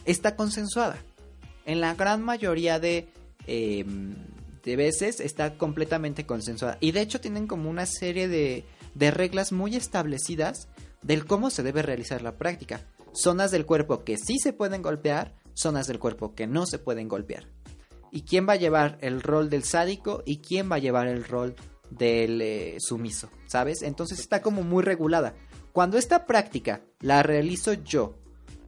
[0.05, 0.97] está consensuada.
[1.65, 3.09] En la gran mayoría de,
[3.45, 4.15] em,
[4.63, 6.77] de veces está completamente consensuada.
[6.79, 8.63] Y de hecho tienen como una serie de,
[8.95, 10.69] de reglas muy establecidas
[11.01, 12.79] del cómo se debe realizar la práctica.
[13.11, 17.09] Zonas del cuerpo que sí se pueden golpear, zonas del cuerpo que no se pueden
[17.09, 17.49] golpear.
[18.09, 21.25] Y quién va a llevar el rol del sádico y quién va a llevar el
[21.25, 21.57] rol
[21.97, 23.81] del eh, sumiso, ¿sabes?
[23.81, 25.33] Entonces está como muy regulada.
[25.71, 28.15] Cuando esta práctica la realizo yo,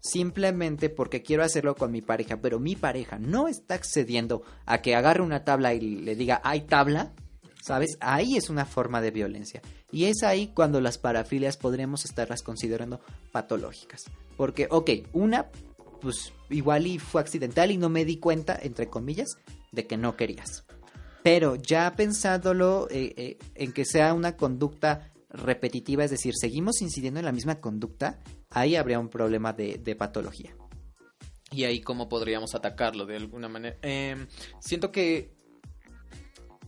[0.02, 4.96] simplemente porque quiero hacerlo con mi pareja, pero mi pareja no está accediendo a que
[4.96, 7.14] agarre una tabla y le diga, hay tabla,
[7.62, 7.98] ¿sabes?
[8.00, 9.62] Ahí es una forma de violencia.
[9.92, 14.04] Y es ahí cuando las parafilias podremos estarlas considerando patológicas.
[14.38, 15.50] Porque, ok, una,
[16.02, 19.38] pues igual y fue accidental y no me di cuenta, entre comillas,
[19.72, 20.66] de que no querías.
[21.26, 27.20] Pero ya pensándolo eh, eh, en que sea una conducta repetitiva, es decir, seguimos incidiendo
[27.20, 28.20] en la misma conducta,
[28.52, 30.56] ahí habría un problema de, de patología.
[31.50, 33.76] Y ahí cómo podríamos atacarlo de alguna manera.
[33.82, 34.28] Em,
[34.60, 35.34] siento que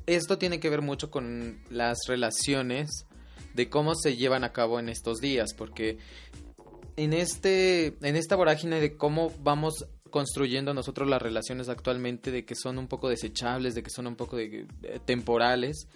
[0.07, 3.05] esto tiene que ver mucho con las relaciones
[3.53, 5.99] de cómo se llevan a cabo en estos días, porque
[6.95, 12.55] en este en esta vorágine de cómo vamos construyendo nosotros las relaciones actualmente de que
[12.55, 14.67] son un poco desechables, de que son un poco de,
[15.05, 15.87] temporales,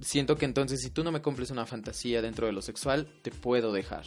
[0.00, 3.30] siento que entonces si tú no me cumples una fantasía dentro de lo sexual, te
[3.30, 4.04] puedo dejar.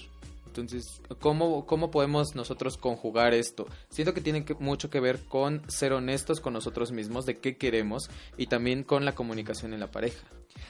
[0.47, 0.84] Entonces,
[1.19, 3.67] ¿cómo, ¿cómo podemos nosotros conjugar esto?
[3.89, 8.10] Siento que tiene mucho que ver con ser honestos con nosotros mismos de qué queremos
[8.38, 10.27] y también con la comunicación en la pareja.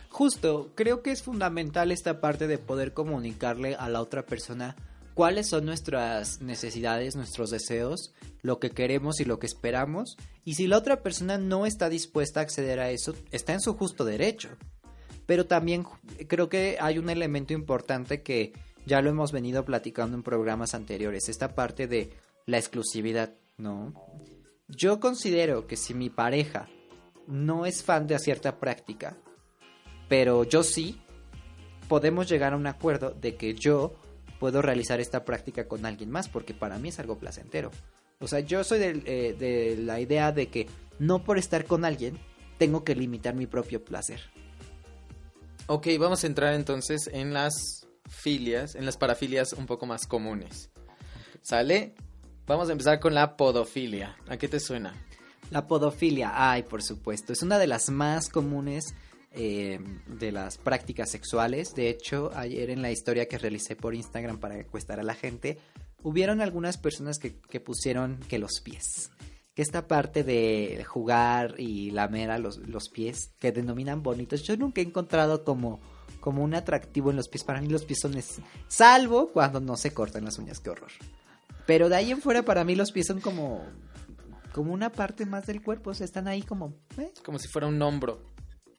[0.10, 4.76] Justo, creo que es fundamental esta parte de poder comunicarle a la otra persona
[5.13, 10.17] cuáles son nuestras necesidades, nuestros deseos, lo que queremos y lo que esperamos.
[10.43, 13.76] Y si la otra persona no está dispuesta a acceder a eso, está en su
[13.76, 14.50] justo derecho.
[15.26, 15.86] Pero también
[16.28, 18.54] creo que hay un elemento importante que
[18.86, 22.12] ya lo hemos venido platicando en programas anteriores, esta parte de
[22.45, 23.93] la exclusividad, ¿no?
[24.67, 26.67] Yo considero que si mi pareja
[27.28, 29.17] no es fan de cierta práctica,
[30.10, 31.02] pero yo sí,
[31.88, 33.95] podemos llegar a un acuerdo de que yo
[34.42, 37.70] puedo realizar esta práctica con alguien más, porque para mí es algo placentero.
[38.20, 40.66] O sea, yo soy de, eh, de la idea de que
[40.98, 42.18] no por estar con alguien
[42.58, 44.20] tengo que limitar mi propio placer.
[45.68, 50.72] Ok, vamos a entrar entonces en las filias, en las parafilias un poco más comunes.
[51.44, 51.94] ¿Sale?
[52.48, 54.18] Vamos a empezar con la podofilia.
[54.28, 54.96] ¿A qué te suena?
[55.52, 58.96] La podofilia, ay, por supuesto, es una de las más comunes
[59.32, 61.74] eh, de las prácticas sexuales.
[61.74, 65.58] De hecho, ayer en la historia que realicé por Instagram para encuestar a la gente,
[66.04, 69.12] hubieron algunas personas que, que pusieron que los pies.
[69.56, 74.56] Que esta parte de jugar y lamer a los, los pies, que denominan bonitos, yo
[74.56, 75.82] nunca he encontrado como
[76.22, 77.44] como un atractivo en los pies.
[77.44, 78.15] Para mí los pies son...
[78.70, 80.91] Salvo cuando no se cortan las uñas, qué horror.
[81.65, 83.65] Pero de ahí en fuera para mí los pies son como...
[84.54, 86.74] Como una parte más del cuerpo, o sea, están ahí como...
[86.98, 87.12] ¿eh?
[87.26, 88.22] Como si fuera un hombro.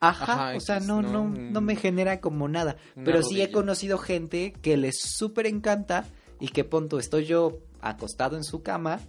[0.02, 2.76] Ajá, Ajá o sea, no, no, no, no, me genera como nada.
[2.96, 3.28] Pero rodilla.
[3.28, 6.04] sí he conocido gente que les súper encanta
[6.40, 9.00] y que punto, estoy yo acostado en su cama,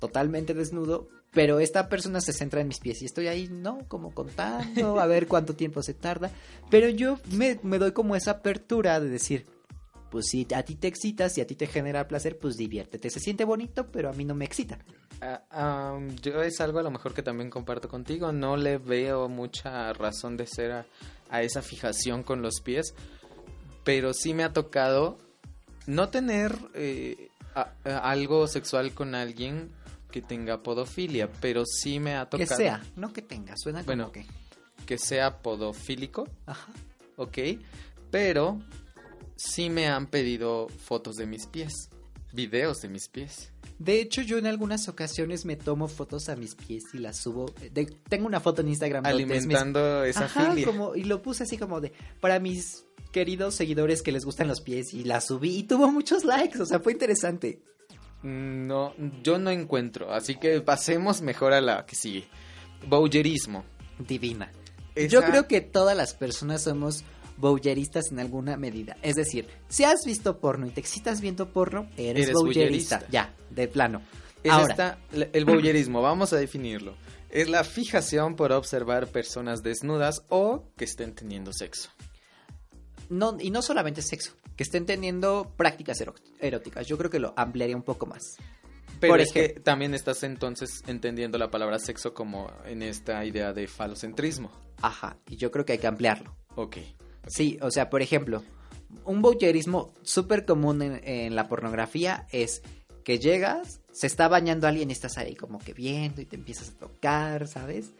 [0.00, 3.78] totalmente desnudo, pero esta persona se centra en mis pies y estoy ahí, ¿no?
[3.86, 6.30] Como contando, a ver cuánto tiempo se tarda.
[6.70, 9.46] Pero yo me, me, doy como esa apertura de decir,
[10.12, 13.08] pues si a ti te excitas, si a ti te genera placer, pues diviértete.
[13.08, 14.78] Se siente bonito, pero a mí no me excita.
[15.22, 18.30] Uh, um, yo es algo a lo mejor que también comparto contigo.
[18.30, 20.86] No le veo mucha razón de ser a,
[21.30, 22.94] a esa fijación con los pies.
[23.84, 25.16] Pero sí me ha tocado
[25.86, 29.70] no tener eh, a, a algo sexual con alguien
[30.10, 32.50] que tenga podofilia, pero sí me ha tocado.
[32.50, 34.26] Que sea, no que tenga, suena bueno, como que.
[34.84, 36.28] Que sea podofílico.
[36.44, 36.70] Ajá.
[37.16, 37.38] Ok.
[38.10, 38.60] Pero
[39.42, 41.90] sí me han pedido fotos de mis pies,
[42.32, 43.50] videos de mis pies.
[43.78, 47.52] De hecho, yo en algunas ocasiones me tomo fotos a mis pies y las subo.
[47.72, 49.04] De, tengo una foto en Instagram.
[49.04, 50.66] Alimentando esa Ajá, filia.
[50.66, 51.92] Como, y lo puse así como de.
[52.20, 56.24] Para mis queridos seguidores que les gustan los pies y la subí y tuvo muchos
[56.24, 56.60] likes.
[56.60, 57.60] O sea, fue interesante.
[58.22, 60.12] No, yo no encuentro.
[60.12, 62.28] Así que pasemos mejor a la que sigue.
[62.86, 63.64] Bowlerismo.
[63.98, 64.52] Divina.
[64.94, 65.08] Esa...
[65.08, 67.04] Yo creo que todas las personas somos
[67.36, 68.96] bowleristas en alguna medida.
[69.02, 73.04] Es decir, si has visto porno y te excitas viendo porno, eres, eres bowlerista.
[73.10, 74.02] Ya, de plano.
[74.42, 74.70] Es Ahora.
[74.70, 74.98] Esta,
[75.32, 76.94] el bowlerismo, vamos a definirlo.
[77.30, 81.90] Es la fijación por observar personas desnudas o que estén teniendo sexo.
[83.08, 86.02] No, y no solamente sexo, que estén teniendo prácticas
[86.40, 86.86] eróticas.
[86.86, 88.36] Yo creo que lo ampliaría un poco más.
[89.00, 93.52] Pero Por es que también estás entonces entendiendo la palabra sexo como en esta idea
[93.52, 94.52] de falocentrismo.
[94.80, 96.36] Ajá, y yo creo que hay que ampliarlo.
[96.54, 96.76] Ok.
[97.26, 98.42] Sí, o sea, por ejemplo,
[99.04, 102.62] un voyeurismo súper común en, la pornografía es
[103.04, 106.70] que llegas, se está bañando alguien y estás ahí como que viendo y te empiezas
[106.70, 107.90] a tocar, ¿sabes?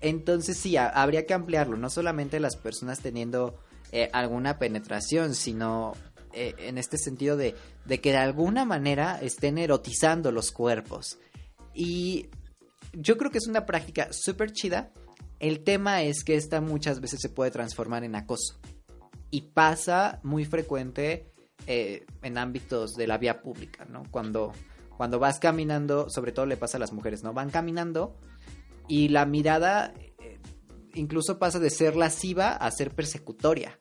[0.00, 3.58] Entonces sí, habría que ampliarlo, no solamente las personas teniendo
[3.92, 5.94] eh, alguna penetración, sino
[6.32, 7.54] eh, en este sentido de,
[7.84, 11.18] de, que de alguna manera estén erotizando los cuerpos.
[11.74, 12.28] Y
[12.92, 14.90] yo creo que es una práctica súper chida.
[15.40, 18.60] El tema es que esta muchas veces se puede transformar en acoso.
[19.30, 21.32] Y pasa muy frecuente
[21.66, 24.02] eh, en ámbitos de la vía pública, ¿no?
[24.10, 24.52] Cuando,
[24.96, 27.32] Cuando vas caminando, sobre todo le pasa a las mujeres, ¿no?
[27.32, 28.18] Van caminando
[28.86, 30.38] y la mirada eh,
[30.94, 33.78] incluso pasa de ser lasciva a ser persecutoria,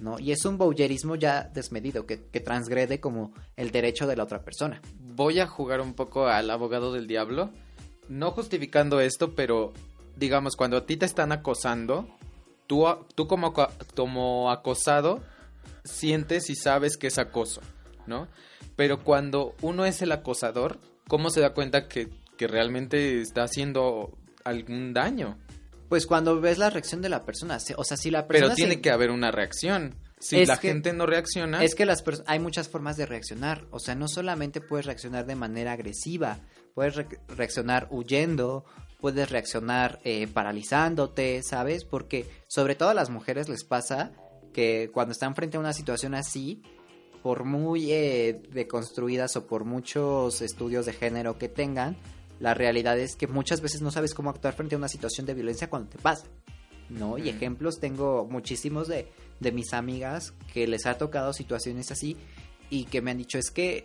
[0.00, 0.20] ¿no?
[0.20, 4.44] Y es un bowlerismo ya desmedido que, que transgrede como el derecho de la otra
[4.44, 4.80] persona.
[5.00, 7.50] Voy a jugar un poco al abogado del diablo,
[8.08, 9.72] no justificando esto, pero
[10.16, 12.08] digamos, cuando a ti te están acosando,
[12.66, 13.52] tú, tú como,
[13.94, 15.22] como acosado
[15.84, 17.60] sientes y sabes que es acoso,
[18.06, 18.28] ¿no?
[18.76, 24.16] Pero cuando uno es el acosador, ¿cómo se da cuenta que, que realmente está haciendo
[24.44, 25.38] algún daño?
[25.88, 28.46] Pues cuando ves la reacción de la persona, o sea, si la persona...
[28.48, 29.94] Pero tiene se- que haber una reacción.
[30.18, 33.66] Si la que- gente no reacciona, Es que las hay muchas formas de reaccionar.
[33.70, 36.38] O sea, no solamente puedes reaccionar de manera agresiva,
[36.74, 38.64] puedes re- reaccionar huyendo,
[39.04, 41.84] puedes reaccionar eh, paralizándote, ¿sabes?
[41.84, 44.12] Porque sobre todo a las mujeres les pasa
[44.54, 46.62] que cuando están frente a una situación así,
[47.22, 51.98] por muy eh, deconstruidas o por muchos estudios de género que tengan,
[52.40, 55.34] la realidad es que muchas veces no sabes cómo actuar frente a una situación de
[55.34, 56.24] violencia cuando te pasa.
[56.88, 57.18] ¿no?
[57.18, 62.16] Y ejemplos tengo muchísimos de, de mis amigas que les ha tocado situaciones así
[62.70, 63.84] y que me han dicho es que,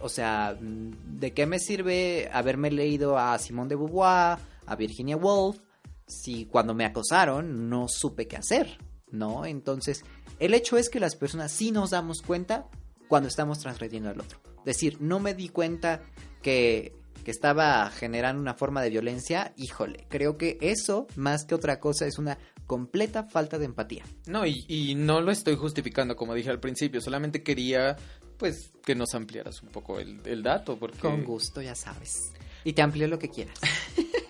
[0.00, 5.58] o sea, ¿de qué me sirve haberme leído a Simone de Beauvoir, a Virginia Woolf,
[6.06, 8.78] si cuando me acosaron no supe qué hacer,
[9.10, 9.46] ¿no?
[9.46, 10.04] Entonces,
[10.38, 12.68] el hecho es que las personas sí nos damos cuenta
[13.08, 14.40] cuando estamos transgrediendo al otro.
[14.58, 16.02] Es decir, no me di cuenta
[16.42, 21.80] que, que estaba generando una forma de violencia, híjole, creo que eso, más que otra
[21.80, 24.04] cosa, es una completa falta de empatía.
[24.26, 27.96] No, y, y no lo estoy justificando como dije al principio, solamente quería
[28.38, 32.32] pues que nos ampliaras un poco el, el dato, porque Con gusto, ya sabes.
[32.64, 33.58] Y te amplío lo que quieras.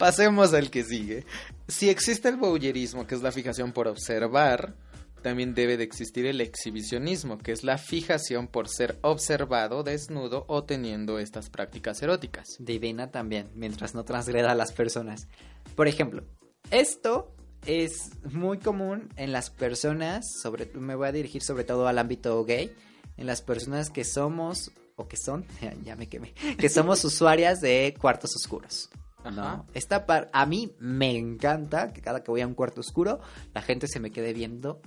[0.00, 1.26] pasemos al que sigue.
[1.68, 4.74] Si existe el voyerismo, que es la fijación por observar,
[5.22, 10.64] también debe de existir el exhibicionismo, que es la fijación por ser observado desnudo o
[10.64, 12.46] teniendo estas prácticas eróticas.
[12.58, 15.28] Divina también, mientras no transgreda a las personas.
[15.76, 16.24] Por ejemplo,
[16.70, 17.34] esto
[17.66, 22.42] es muy común en las personas, sobre, me voy a dirigir sobre todo al ámbito
[22.46, 22.74] gay,
[23.18, 27.60] en las personas que somos, o que son, ya, ya me quemé, que somos usuarias
[27.60, 28.88] de cuartos oscuros.
[29.24, 29.66] ¿No?
[29.74, 33.20] Esta par a mí me encanta que cada que voy a un cuarto oscuro,
[33.54, 34.80] la gente se me quede viendo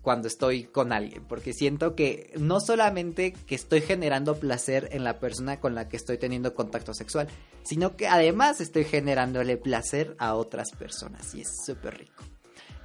[0.00, 5.18] cuando estoy con alguien, porque siento que no solamente que estoy generando placer en la
[5.18, 7.28] persona con la que estoy teniendo contacto sexual,
[7.62, 12.24] sino que además estoy generándole placer a otras personas y es súper rico.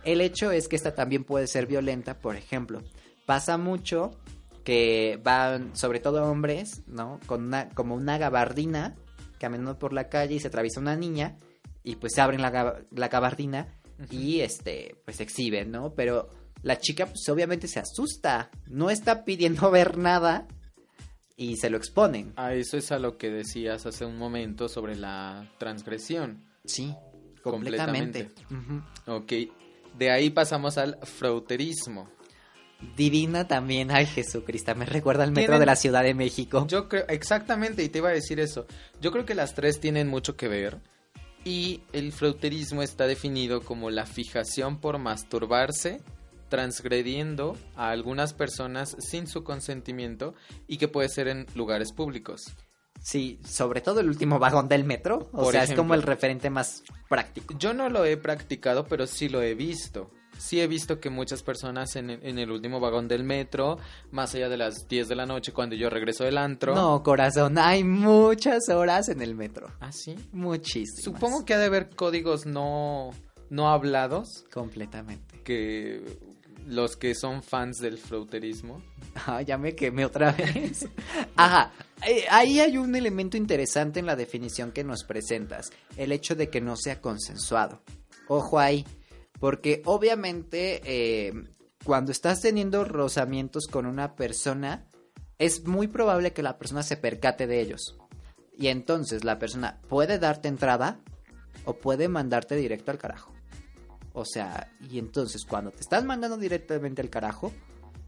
[0.04, 2.82] El hecho es que esta también puede ser violenta, por ejemplo,
[3.26, 4.12] pasa mucho
[4.64, 7.20] que van, sobre todo hombres, ¿no?
[7.26, 8.96] Con una, como una gabardina,
[9.44, 11.38] caminando por la calle y se atraviesa una niña
[11.84, 13.68] y pues se abren la, la gabardina
[14.10, 15.94] y este, pues exhiben, ¿no?
[15.96, 16.30] Pero
[16.62, 20.48] la chica pues obviamente se asusta, no está pidiendo ver nada
[21.36, 22.32] y se lo exponen.
[22.38, 26.46] A eso es a lo que decías hace un momento sobre la transgresión.
[26.64, 26.96] Sí,
[27.42, 28.32] completamente.
[28.50, 28.82] Ujú.
[29.18, 29.34] Ok,
[29.98, 32.10] de ahí pasamos al frauterismo.
[32.96, 36.66] Divina también, ay Jesucristo, me recuerda al metro Tienen- de la Ciudad de México.
[36.68, 38.66] Yo creo, exactamente, y te iba a decir eso.
[39.02, 40.80] Yo creo que las tres tienen mucho que ver.
[41.46, 46.00] Y el frauterismo está definido como la fijación por masturbarse,
[46.50, 50.34] transgrediendo a algunas personas sin su consentimiento
[50.68, 52.44] y que puede ser en lugares públicos.
[53.02, 56.50] Sí, sobre todo el último vagón del metro, o Por sea, es como el referente
[56.50, 57.54] más práctico.
[57.58, 60.10] Yo no lo he practicado, pero sí lo he visto.
[60.38, 63.78] Sí he visto que muchas personas en, en el último vagón del metro,
[64.12, 66.76] más allá de las 10 de la noche cuando yo regreso del antro.
[66.76, 69.68] No, corazón, hay muchas horas en el metro.
[69.80, 70.16] ¿Ah, sí?
[70.32, 71.04] Muchísimas.
[71.04, 73.12] Supongo que ha de haber códigos no,
[73.50, 75.40] no hablados Completamente.
[75.44, 76.34] que
[76.68, 78.82] los que son fans del frauterismo.
[79.28, 80.88] Ah, ya me quemé otra vez.
[81.36, 81.72] Ajá,
[82.08, 86.50] eh, ahí hay un elemento interesante en la definición que nos presentas, el hecho de
[86.50, 87.82] que no sea consensuado.
[88.28, 88.86] Ojo ahí,
[89.44, 91.34] porque obviamente eh,
[91.84, 94.88] cuando estás teniendo rozamientos con una persona,
[95.38, 97.98] es muy probable que la persona se percate de ellos.
[98.58, 101.02] Y entonces la persona puede darte entrada
[101.66, 103.34] o puede mandarte directo al carajo.
[104.14, 107.52] O sea, y entonces cuando te estás mandando directamente al carajo,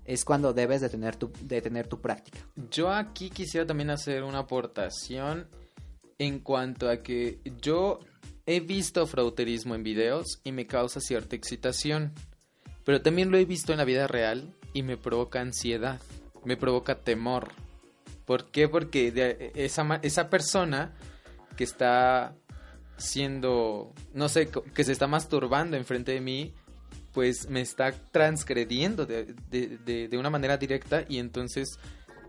[0.05, 2.39] es cuando debes de tener tu, de tener tu práctica.
[2.71, 5.49] Yo aquí quisiera también hacer una aportación
[6.17, 7.99] en cuanto a que yo
[8.45, 12.13] he visto frauterismo en videos y me causa cierta excitación,
[12.83, 15.99] pero también lo he visto en la vida real y me provoca ansiedad,
[16.43, 17.49] me provoca temor.
[18.25, 18.67] ¿Por qué?
[18.67, 20.93] Porque esa, esa persona
[21.57, 22.35] que está
[22.97, 26.53] siendo, no sé, que se está masturbando enfrente de mí,
[27.13, 31.79] pues me está transgrediendo de, de- de- de una manera directa y entonces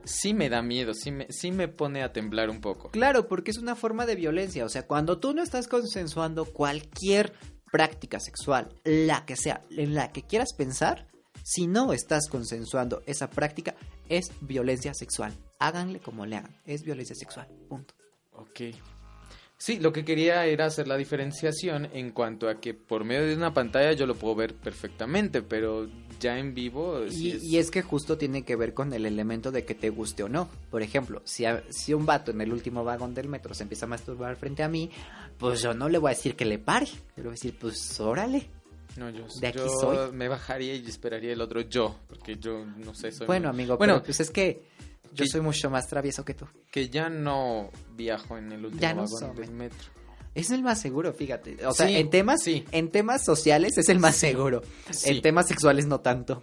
[0.07, 2.91] sí me da miedo, sí me, sí me pone a temblar un poco.
[2.91, 4.65] Claro, porque es una forma de violencia.
[4.65, 7.35] O sea, cuando tú no estás consensuando cualquier
[7.71, 11.09] práctica sexual, la que sea, en la que quieras pensar,
[11.43, 13.75] si no estás consensuando esa práctica,
[14.09, 15.35] es violencia sexual.
[15.59, 17.49] Háganle como le hagan, es violencia sexual.
[17.69, 17.95] Punto.
[18.33, 18.61] Ok.
[19.59, 23.35] Sí, lo que quería era hacer la diferenciación en cuanto a que por medio de
[23.35, 25.89] una pantalla yo lo puedo ver perfectamente, pero
[26.21, 27.01] ya en vivo...
[27.09, 29.75] sí Y, es- y es que justo tiene que ver con el elemento de que
[29.75, 30.51] te guste o no.
[30.71, 33.87] Por ejemplo, si, a- si un vato en el último vagón del metro se empieza
[33.87, 34.91] a masturbar frente a mí,
[35.39, 36.87] pues yo no le voy a decir que le pare.
[37.17, 38.47] Le voy a decir, pues órale.
[38.99, 40.13] No, yo, de aquí yo soy.
[40.13, 43.77] me bajaría y esperaría el otro yo, porque yo no sé, soy Bueno, muy- amigo,
[43.79, 44.63] bueno, pero pues es que
[45.17, 46.47] yo que- soy mucho más travieso que tú.
[46.71, 49.37] que ya no viajo en el último Ya no vagón somos.
[49.37, 49.89] del metro.
[50.35, 51.65] Es el más seguro, fíjate.
[51.67, 52.65] O sea, Sí, en temas, sí.
[52.71, 54.63] en temas sociales es el más seguro.
[55.05, 56.43] En temas sexuales no tanto.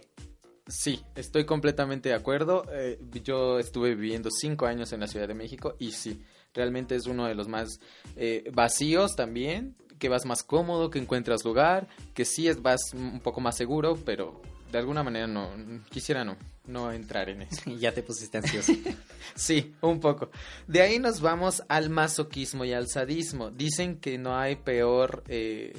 [0.66, 2.64] Sí, estoy completamente de acuerdo.
[2.72, 6.22] Eh, yo estuve viviendo cinco años en la Ciudad de México y sí,
[6.54, 7.78] realmente es uno de los más
[8.16, 13.20] eh, vacíos también, que vas más cómodo, que encuentras lugar, que sí es vas un
[13.20, 14.40] poco más seguro, pero
[14.74, 15.50] de alguna manera no
[15.88, 17.62] quisiera no no entrar en eso.
[17.78, 18.72] Ya te pusiste ansioso.
[19.36, 20.30] Sí, un poco.
[20.68, 23.50] De ahí nos vamos al masoquismo y al sadismo.
[23.50, 25.72] Dicen que no hay peor, eh,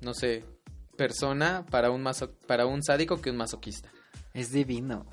[0.00, 0.44] no sé,
[0.96, 3.88] persona para un maso para un sádico que un masoquista.
[4.32, 5.06] es divino.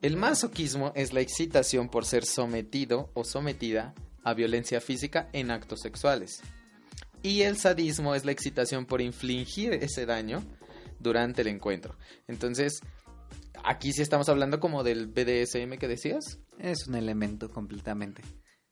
[0.00, 3.94] El masoquismo es la excitación por ser sometido o sometida
[4.24, 6.40] a violencia física en actos sexuales.
[7.22, 10.42] Y el sadismo es la excitación por infligir ese daño
[11.00, 11.96] durante el encuentro.
[12.28, 12.80] Entonces,
[13.64, 18.22] aquí sí estamos hablando como del BDSM que decías Es un elemento completamente.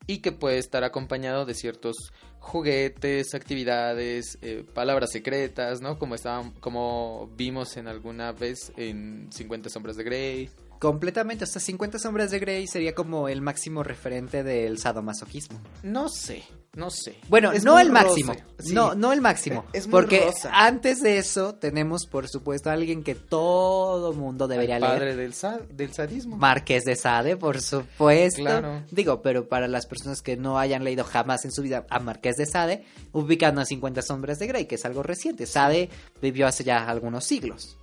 [0.07, 5.99] y que puede estar acompañado de ciertos juguetes, actividades, eh, palabras secretas, ¿no?
[5.99, 10.49] Como estaban, como vimos en alguna vez en 50 sombras de Grey.
[10.79, 15.61] Completamente, hasta 50 sombras de Grey sería como el máximo referente del sadomasoquismo.
[15.83, 16.43] No sé,
[16.75, 17.15] no sé.
[17.27, 18.33] Bueno, Es no el máximo.
[18.59, 18.73] sí.
[18.73, 19.65] No, no el máximo.
[19.73, 20.51] Es muy porque rosa.
[20.53, 24.91] antes de eso tenemos, por supuesto, a alguien que todo mundo debería leer.
[24.93, 26.37] padre del, sa- del sadismo.
[26.37, 28.41] Marqués de Sade, por supuesto.
[28.41, 28.83] Claro.
[28.91, 32.35] Digo, pero para las personas que no hayan leído jamás en su vida a Marqués
[32.37, 35.45] de Sade, ubican a 50 sombras de Grey, que es algo reciente.
[35.47, 35.89] Sade
[36.21, 37.77] vivió hace ya algunos siglos.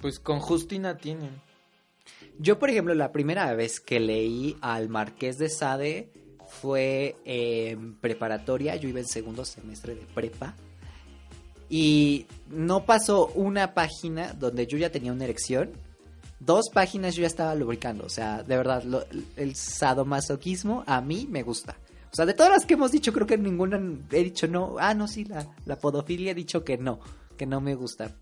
[0.00, 1.30] Pues con Justina tienen.
[2.38, 6.08] Yo, por ejemplo, la primera vez que leí al Marqués de Sade
[6.60, 8.76] fue en preparatoria.
[8.76, 10.54] Yo iba en segundo semestre de prepa.
[11.68, 15.70] Y no pasó una página donde yo ya tenía una erección.
[16.38, 18.04] Dos páginas yo ya estaba lubricando.
[18.04, 18.84] O sea, de verdad,
[19.36, 21.76] el sadomasoquismo a mí me gusta.
[22.12, 23.80] O sea, de todas las que hemos dicho, creo que ninguna
[24.10, 24.76] he dicho no.
[24.78, 27.00] Ah, no, sí, la, la podofilia he dicho que no.
[27.42, 28.14] Que no me gusta.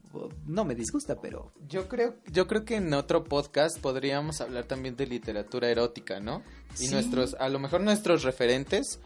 [0.46, 4.96] No me disgusta, pero Yo creo, yo creo que en otro podcast podríamos hablar también
[4.96, 6.42] de literatura erótica, ¿no?
[6.78, 6.88] Y Sí.
[6.94, 8.98] nuestros, a lo mejor nuestros referentes,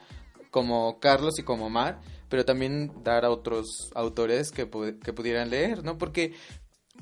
[0.52, 5.50] como Carlos y como Mar, pero también dar a otros autores que, pu- que pudieran
[5.50, 5.98] leer, ¿no?
[5.98, 6.32] Porque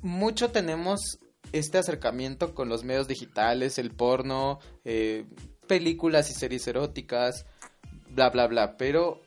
[0.00, 1.18] mucho tenemos
[1.52, 5.26] este acercamiento con los medios digitales, el porno, eh,
[5.66, 7.44] películas y series eróticas,
[8.08, 9.20] bla, bla, bla, pero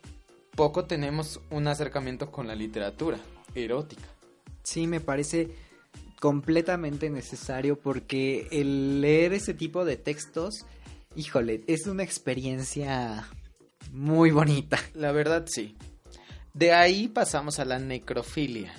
[0.56, 3.20] poco tenemos un acercamiento con la literatura
[3.56, 4.04] erótica.
[4.64, 5.52] Sí, me parece
[6.20, 10.66] completamente necesario porque el leer ese tipo de textos,
[11.16, 13.28] híjole, es una experiencia
[13.92, 14.80] muy bonita.
[14.94, 15.76] La verdad sí.
[16.54, 18.74] De ahí pasamos a la necrofilia.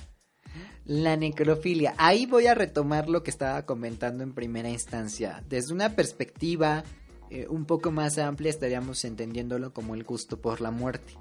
[0.84, 1.94] La necrofilia.
[1.98, 5.42] Ahí voy a retomar lo que estaba comentando en primera instancia.
[5.48, 6.84] Desde una perspectiva
[7.30, 11.14] eh, un poco más amplia estaríamos entendiéndolo como el gusto por la muerte.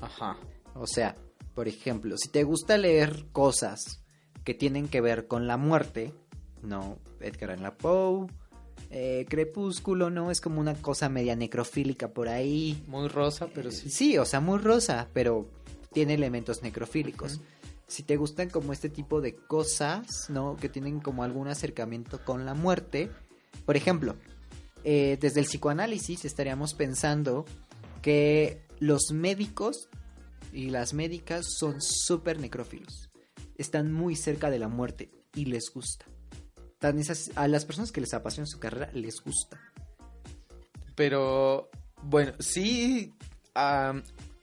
[0.00, 0.38] Ajá.
[0.74, 1.16] O sea,
[1.54, 4.00] por ejemplo, si te gusta leer cosas
[4.44, 6.12] que tienen que ver con la muerte,
[6.62, 8.26] no, Edgar Allan Poe,
[8.90, 12.82] eh, Crepúsculo, no, es como una cosa media necrofílica por ahí.
[12.86, 13.90] Muy rosa, pero Eh, sí.
[13.90, 15.48] Sí, o sea, muy rosa, pero
[15.92, 17.40] tiene elementos necrofílicos.
[17.86, 20.56] Si te gustan como este tipo de cosas, ¿no?
[20.56, 23.10] Que tienen como algún acercamiento con la muerte.
[23.66, 24.16] Por ejemplo,
[24.84, 27.44] eh, desde el psicoanálisis estaríamos pensando
[28.00, 29.88] que los médicos
[30.52, 33.10] y las médicas son súper necrófilos.
[33.56, 36.06] Están muy cerca de la muerte y les gusta.
[37.36, 39.60] A las personas que les apasiona su carrera les gusta.
[40.96, 41.70] Pero,
[42.02, 43.12] bueno, sí,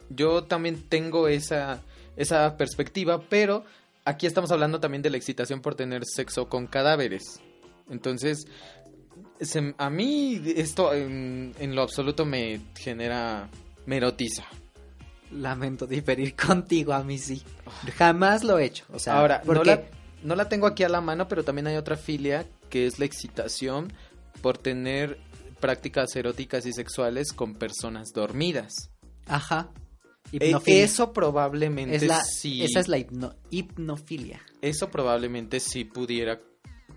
[0.10, 1.84] yo también tengo esa,
[2.16, 3.66] esa perspectiva, pero
[4.06, 7.42] aquí estamos hablando también de la excitación por tener sexo con cadáveres.
[7.90, 8.48] Entonces,
[9.78, 13.50] a mí esto en, en lo absoluto me genera,
[13.86, 14.46] me erotiza.
[15.32, 17.44] Lamento diferir contigo, a mí sí.
[17.98, 18.86] Jamás lo he hecho.
[18.92, 19.84] O sea, Ahora, no porque la,
[20.24, 23.06] no la tengo aquí a la mano, pero también hay otra filia que es la
[23.06, 23.94] excitación
[24.42, 25.20] por tener
[25.60, 28.74] prácticas eróticas y sexuales con personas dormidas.
[29.28, 29.70] Ajá.
[30.32, 30.84] Eh, Hipnofilia.
[30.84, 32.64] eso probablemente Es la- sí.
[32.64, 34.40] Esa es la hipno- hipnofilia.
[34.62, 36.40] Eso probablemente sí pudiera.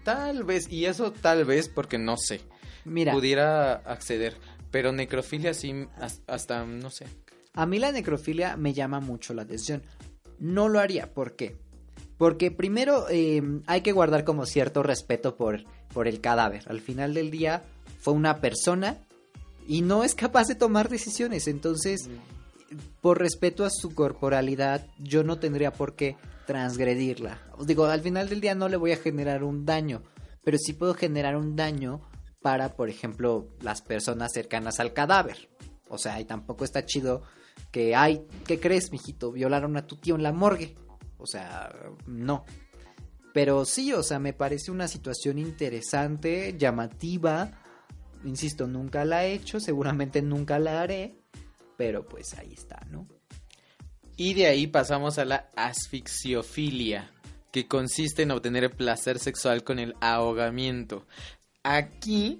[0.05, 2.41] Tal vez, y eso tal vez porque no sé.
[2.85, 4.37] Mira, Pudiera acceder.
[4.70, 7.07] Pero necrofilia sí, has- hasta no sé.
[7.55, 9.82] A mí la necrofilia me llama mucho la atención.
[10.38, 11.57] No lo haría, ¿por qué?
[12.18, 16.64] Porque primero eh, hay que guardar como cierto respeto por, por el cadáver.
[16.68, 17.62] Al final del día
[18.00, 18.98] fue una persona
[19.66, 21.48] y no es capaz de tomar decisiones.
[21.48, 22.09] Entonces,
[23.00, 27.40] por respeto a su corporalidad, yo no tendría por qué transgredirla.
[27.57, 30.03] Os Digo, al final del día no le voy a generar un daño,
[30.44, 32.00] pero sí puedo generar un daño
[32.40, 35.48] para, por ejemplo, las personas cercanas al cadáver.
[35.88, 37.22] O sea, y tampoco está chido
[37.70, 39.32] que, ay, ¿qué crees, mijito?
[39.32, 40.76] Violaron a tu tío en la morgue.
[41.18, 41.72] O sea,
[42.07, 42.44] no.
[43.32, 47.50] Pero sí, o sea, me parece una situación interesante, llamativa.
[48.24, 51.16] Insisto, nunca la he hecho, seguramente nunca la haré.
[51.76, 53.09] Pero pues ahí está, ¿no?
[54.16, 57.11] Y de ahí pasamos a la asfixiofilia,
[57.50, 61.07] que consiste en obtener placer sexual con el ahogamiento.
[61.62, 62.38] Aquí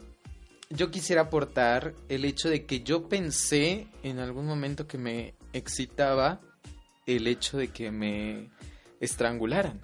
[0.75, 6.41] yo quisiera aportar el hecho de que yo pensé en algún momento que me excitaba
[7.07, 8.51] el hecho de que me
[9.01, 9.81] estrangularan.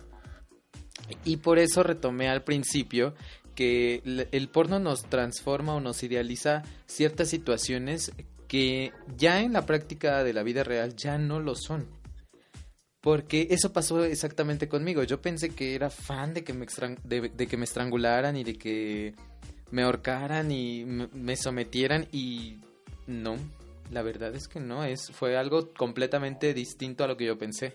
[1.25, 3.15] Y por eso retomé al principio
[3.55, 8.13] que el porno nos transforma o nos idealiza ciertas situaciones
[8.47, 11.87] que ya en la práctica de la vida real ya no lo son.
[13.01, 15.03] Porque eso pasó exactamente conmigo.
[15.03, 16.67] Yo pensé que era fan de que me,
[17.05, 19.15] de que me estrangularan y de que
[19.71, 22.59] me ahorcaran y me, me sometieran y
[23.07, 23.37] no,
[23.91, 27.75] la verdad es que no, es, fue algo completamente distinto a lo que yo pensé.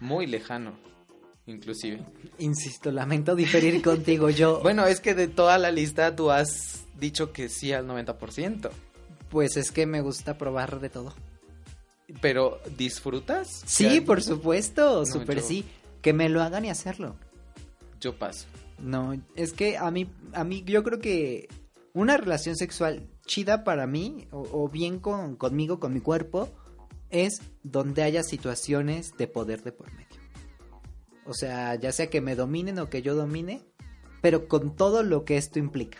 [0.00, 0.74] Muy lejano,
[1.46, 2.00] inclusive.
[2.38, 4.30] Insisto, lamento diferir contigo.
[4.30, 8.70] Yo, Bueno, es que de toda la lista tú has dicho que sí al 90%.
[9.30, 11.14] pues es que me gusta probar de todo.
[12.20, 13.62] Pero, ¿disfrutas?
[13.66, 15.64] Sí, por supuesto, No, súper yo- sí.
[16.02, 17.16] Que me lo hagan y hacerlo.
[18.00, 18.46] Yo paso.
[18.78, 21.48] No, es que a mí, a mí, yo creo que
[21.92, 26.50] una relación sexual chida para mí, o, bien con, conmigo, con mi cuerpo,
[27.10, 30.06] es donde haya situaciones de poder de por medio.
[31.24, 33.62] O sea, ya sea que me dominen o que yo domine,
[34.20, 35.98] pero con todo lo que esto implica.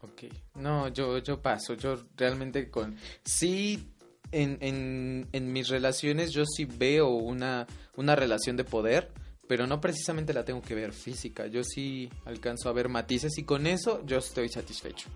[0.00, 0.24] Ok.
[0.54, 1.74] No, yo, yo paso.
[1.74, 2.96] Yo realmente con...
[3.24, 3.92] Sí,
[4.32, 7.66] en, en, en mis relaciones yo sí veo una,
[7.96, 9.12] una relación de poder,
[9.48, 11.46] pero no precisamente la tengo que ver física.
[11.46, 15.08] Yo sí alcanzo a ver matices y con eso yo estoy satisfecho.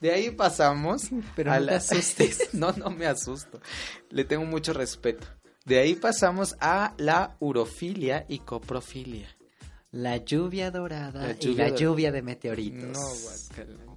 [0.00, 2.48] De ahí pasamos Pero a no te la- asustes.
[2.54, 3.60] no, no me asusto.
[4.10, 5.26] Le tengo mucho respeto.
[5.64, 9.28] De ahí pasamos a la urofilia y coprofilia.
[9.90, 12.82] La lluvia dorada La y lluvia la dor- lluvia de meteoritos.
[12.92, 13.96] No, guácala, no.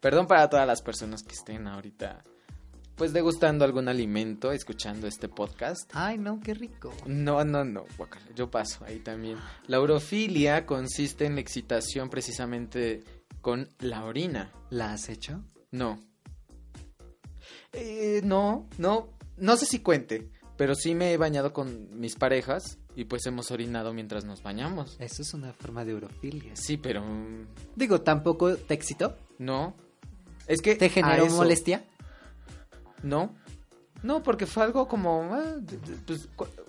[0.00, 2.24] Perdón para todas las personas que estén ahorita,
[3.00, 5.90] pues degustando algún alimento, escuchando este podcast.
[5.94, 6.92] Ay, no, qué rico.
[7.06, 7.86] No, no, no,
[8.36, 9.38] yo paso ahí también.
[9.68, 13.02] La urofilia consiste en la excitación precisamente
[13.40, 14.52] con la orina.
[14.68, 15.42] ¿La has hecho?
[15.70, 15.98] No.
[17.72, 20.28] Eh, no, no, no sé si cuente,
[20.58, 24.98] pero sí me he bañado con mis parejas y pues hemos orinado mientras nos bañamos.
[25.00, 26.54] Eso es una forma de eurofilia.
[26.54, 27.46] Sí, pero mm,
[27.76, 29.16] Digo, ¿tampoco te excitó?
[29.38, 29.74] no.
[30.46, 31.84] Es que ¿Te generó molestia?
[33.02, 33.34] No.
[34.02, 35.28] No, porque fue algo como...
[35.32, 35.56] ah,
[36.06, 36.28] pues,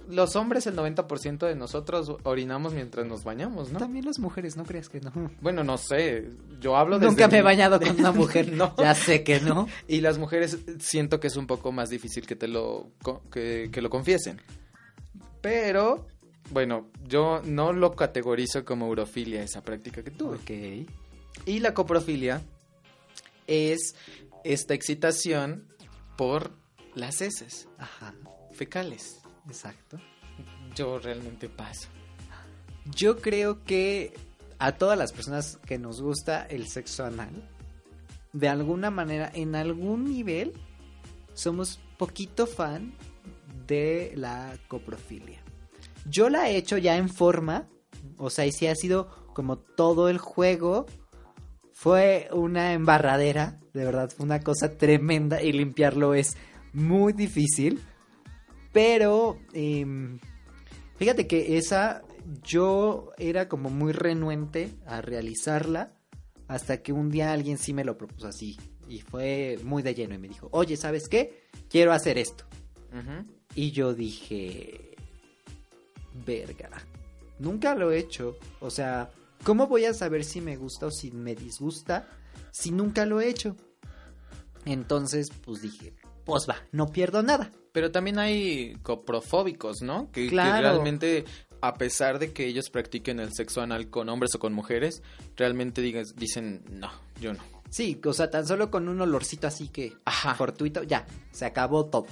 [0.10, 3.80] los hombres, el 90% de nosotros orinamos mientras nos bañamos, ¿no?
[3.80, 5.12] También las mujeres, no creas que no.
[5.40, 6.30] Bueno, no sé.
[6.60, 7.06] Yo hablo de...
[7.06, 8.52] Nunca me he bañado con una mujer.
[8.52, 8.76] No.
[8.78, 9.68] Ya sé que no.
[9.88, 12.92] Y las mujeres siento que es un poco más difícil que te lo...
[13.32, 14.42] que, que lo confiesen.
[15.40, 16.08] Pero...
[16.50, 20.36] Bueno, yo no lo categorizo como urofilia esa práctica que tuve.
[20.36, 20.90] Ok.
[21.46, 22.42] Y la coprofilia
[23.48, 23.96] es
[24.44, 25.72] esta excitación
[26.22, 26.52] por
[26.94, 28.14] las heces Ajá,
[28.52, 29.24] fecales.
[29.48, 29.98] exacto.
[30.76, 31.88] Yo realmente paso.
[32.96, 34.14] Yo creo que
[34.60, 37.50] a todas las personas que nos gusta el sexo anal,
[38.34, 40.54] de alguna manera, en algún nivel,
[41.34, 42.94] somos poquito fan
[43.66, 45.42] de la coprofilia.
[46.08, 47.68] Yo la he hecho ya en forma,
[48.18, 50.86] o sea, y sí ha sido como todo el juego.
[51.82, 56.38] Fue una embarradera, de verdad, fue una cosa tremenda y limpiarlo es
[56.74, 57.82] muy difícil.
[58.72, 60.20] Pero, em,
[60.98, 62.04] fíjate que esa
[62.44, 65.92] yo era como muy renuente a realizarla
[66.48, 68.60] hasta que un día alguien sí me lo propuso así.
[68.88, 71.48] Y fue muy de lleno y me dijo, oye, ¿sabes qué?
[71.68, 72.46] Quiero hacer esto.
[73.56, 74.98] Y yo dije,
[76.28, 76.70] verga,
[77.40, 78.38] nunca lo he hecho.
[78.60, 79.10] O sea,
[79.44, 82.08] ¿Cómo voy a saber si me gusta o si me disgusta
[82.52, 83.56] si nunca lo he hecho?
[84.66, 85.94] Entonces, pues dije,
[86.26, 87.52] pues va, no pierdo nada.
[87.72, 90.12] Pero también hay coprofóbicos, ¿no?
[90.12, 90.60] Que, que Claro.
[90.60, 91.26] realmente,
[91.62, 95.02] a pesar de que ellos practiquen el sexo anal con hombres o con mujeres,
[95.36, 97.40] realmente digas, dicen, no, yo no.
[97.70, 100.36] Sí, o sea, tan solo con un olorcito así que Ajá.
[100.36, 102.06] fortuito, ya, se acabó todo.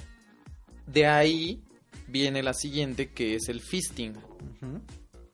[0.86, 1.62] De ahí
[2.08, 4.80] viene la siguiente, que es el fisting, Ujú.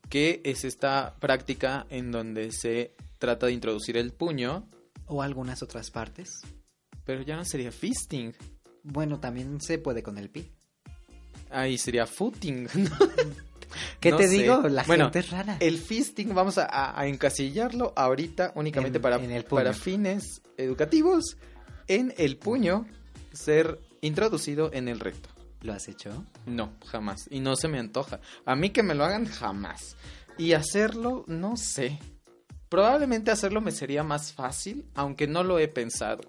[0.08, 4.68] Que es esta práctica en donde se trata de introducir el puño,
[5.06, 6.30] O algunas otras partes.
[7.04, 8.32] pero ya no sería fisting,
[8.82, 10.50] Bueno, también se puede con el pi.
[11.50, 12.68] ahí sería footing.
[14.00, 14.38] ¿Qué No te sé.
[14.38, 14.62] digo?
[14.68, 15.56] La Bueno, gente es rara.
[15.60, 19.60] El fisting vamos a, a- a encasillarlo ahorita únicamente En- para, en el puño.
[19.60, 21.36] para fines educativos
[21.88, 22.86] en el puño
[23.32, 25.28] ser introducido en el recto.
[25.66, 26.24] ¿Lo has hecho?
[26.46, 27.26] No, jamás.
[27.30, 28.20] Y no se me antoja.
[28.44, 29.96] A mí que me lo hagan jamás.
[30.38, 31.98] Y hacerlo, no sé.
[32.68, 36.22] Probablemente hacerlo me sería más fácil, aunque no lo he pensado.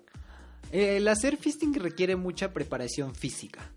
[0.71, 3.71] El hacer fisting requiere mucha preparación física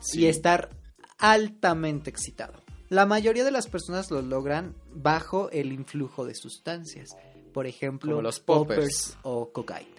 [0.00, 0.20] Sí.
[0.22, 0.70] y estar
[1.18, 2.54] altamente excitado.
[2.88, 7.08] La mayoría de las personas lo logran bajo el influjo de sustancias,
[7.54, 9.16] por ejemplo, Como los poppers.
[9.22, 9.90] o cocaína.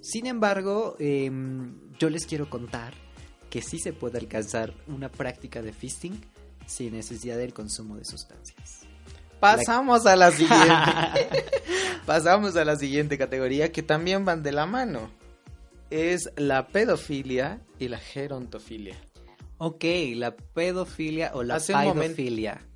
[0.00, 2.94] Sin embargo, em, yo les quiero contar
[3.50, 6.18] que sí se puede alcanzar una práctica de fisting
[6.66, 8.80] sin necesidad del consumo de sustancias.
[9.40, 10.64] Pasamos a la siguiente.
[12.06, 15.10] Pasamos a la siguiente categoría que también van de la mano.
[15.90, 18.96] Es la pedofilia y la gerontofilia.
[19.58, 19.84] Ok,
[20.14, 22.66] la pedofilia o la Hace un momento- pedofilia.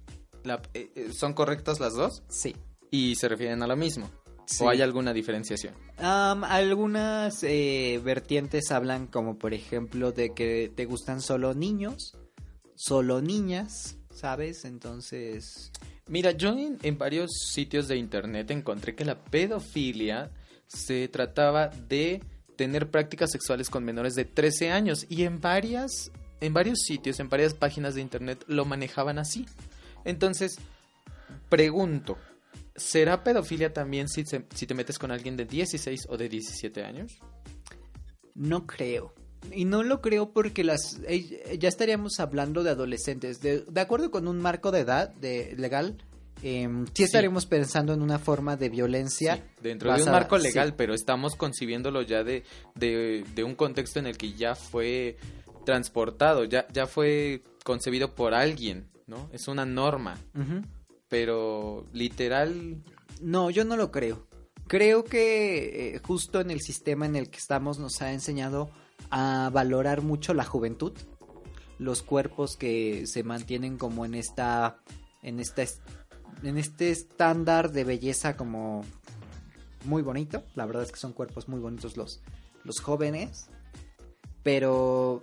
[0.43, 2.23] La- eh, eh, ¿Son correctas las dos?
[2.29, 2.55] Sí.
[2.91, 4.11] Y se refieren a lo mismo.
[4.47, 4.63] Sí.
[4.63, 5.75] ¿O hay alguna diferenciación?
[5.97, 12.17] Algunas eh, vertientes hablan como por ejemplo de que te gustan solo niños,
[12.75, 14.65] solo niñas, ¿sabes?
[14.65, 15.73] Entonces,
[16.07, 20.31] Mira, yo en, en varios sitios de internet encontré que la pedofilia
[20.67, 22.23] se trataba de
[22.57, 27.31] tener prácticas sexuales con menores de 13 años y en varias en varios sitios, en
[27.31, 29.47] varias páginas de internet lo manejaban así.
[30.05, 30.59] Entonces,
[31.49, 32.19] pregunto,
[32.77, 36.85] ¿será pedofilia también si, se- si te metes con alguien de 16 o de 17
[36.85, 37.19] años?
[38.35, 39.15] no creo.
[39.53, 43.41] Y no lo creo porque las eh, ya estaríamos hablando de adolescentes.
[43.41, 45.99] De, de acuerdo con un marco de edad de, legal,
[46.43, 49.37] em, sí estaríamos pensando en una forma de violencia.
[49.37, 50.75] Sí, dentro de un marco legal, sí.
[50.79, 52.43] pero estamos concibiéndolo ya de,
[52.75, 55.17] de, de un contexto en el que ya fue
[55.67, 59.29] transportado, ya, ya fue concebido por alguien, ¿no?
[59.33, 60.19] Es una norma.
[61.09, 62.83] Pero literal,
[63.21, 64.27] No, yo no lo creo.
[64.67, 68.71] Creo que eh, justo en el sistema en el que estamos nos ha enseñado
[69.11, 70.93] a valorar mucho la juventud,
[71.79, 74.79] los cuerpos que se mantienen como en esta,
[75.23, 75.81] en esta, es-
[76.43, 78.85] en este estándar de belleza como
[79.85, 80.43] muy bonito.
[80.55, 82.23] La verdad es que son cuerpos muy bonitos los,
[82.65, 83.49] los jóvenes,
[84.43, 85.21] pero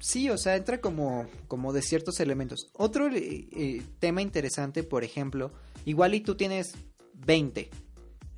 [0.00, 2.68] sí, o sea, entra como, como de ciertos elementos.
[2.74, 5.52] Otro eh, eh, tema interesante, por ejemplo,
[5.84, 6.72] igual y tú tienes
[7.14, 7.70] 20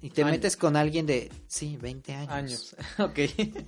[0.03, 0.33] y te Años.
[0.33, 2.31] metes con alguien de, sí, 20 años.
[2.33, 2.77] años.
[2.99, 3.19] ok.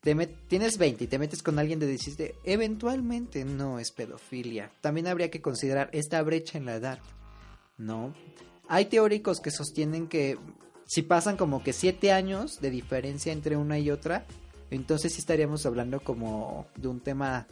[0.00, 4.70] Te met- tienes 20 y te metes con alguien de 17, eventualmente no es pedofilia.
[4.80, 7.00] También habría que considerar esta brecha en la edad.
[7.76, 8.14] No.
[8.68, 10.38] Hay teóricos que sostienen que
[10.86, 14.24] si pasan como que 7 años de diferencia entre una y otra,
[14.70, 17.46] entonces sí estaríamos hablando como de un tema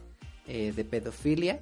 [0.46, 1.60] eh, de pedofilia.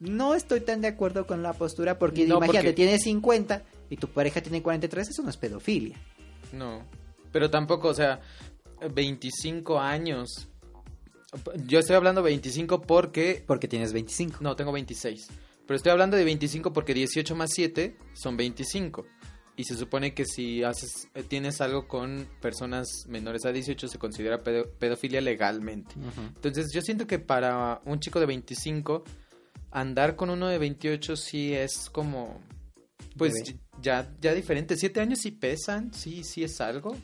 [0.00, 3.96] No estoy tan de acuerdo con la postura porque No, imagínate, porque- tienes 50 y
[3.96, 5.96] tu pareja tiene 43, eso no es pedofilia.
[6.52, 6.82] No,
[7.30, 8.20] pero tampoco, o sea,
[8.92, 10.48] 25 años.
[11.66, 13.42] Yo estoy hablando 25 porque...
[13.46, 14.38] Porque tienes 25.
[14.40, 15.28] No, tengo 26.
[15.66, 19.06] Pero estoy hablando de 25 porque 18 más 7 son 25.
[19.56, 23.98] Y se supone que si haces eh, tienes algo con personas menores a 18 se
[23.98, 25.94] considera pedo- pedofilia legalmente.
[26.34, 29.04] Entonces yo siento que para un chico de 25
[29.70, 32.40] andar con uno de 28 sí es como
[33.18, 33.58] pues Bebé.
[33.82, 34.76] ya ya diferente.
[34.76, 36.96] Siete años sí pesan, sí sí es algo.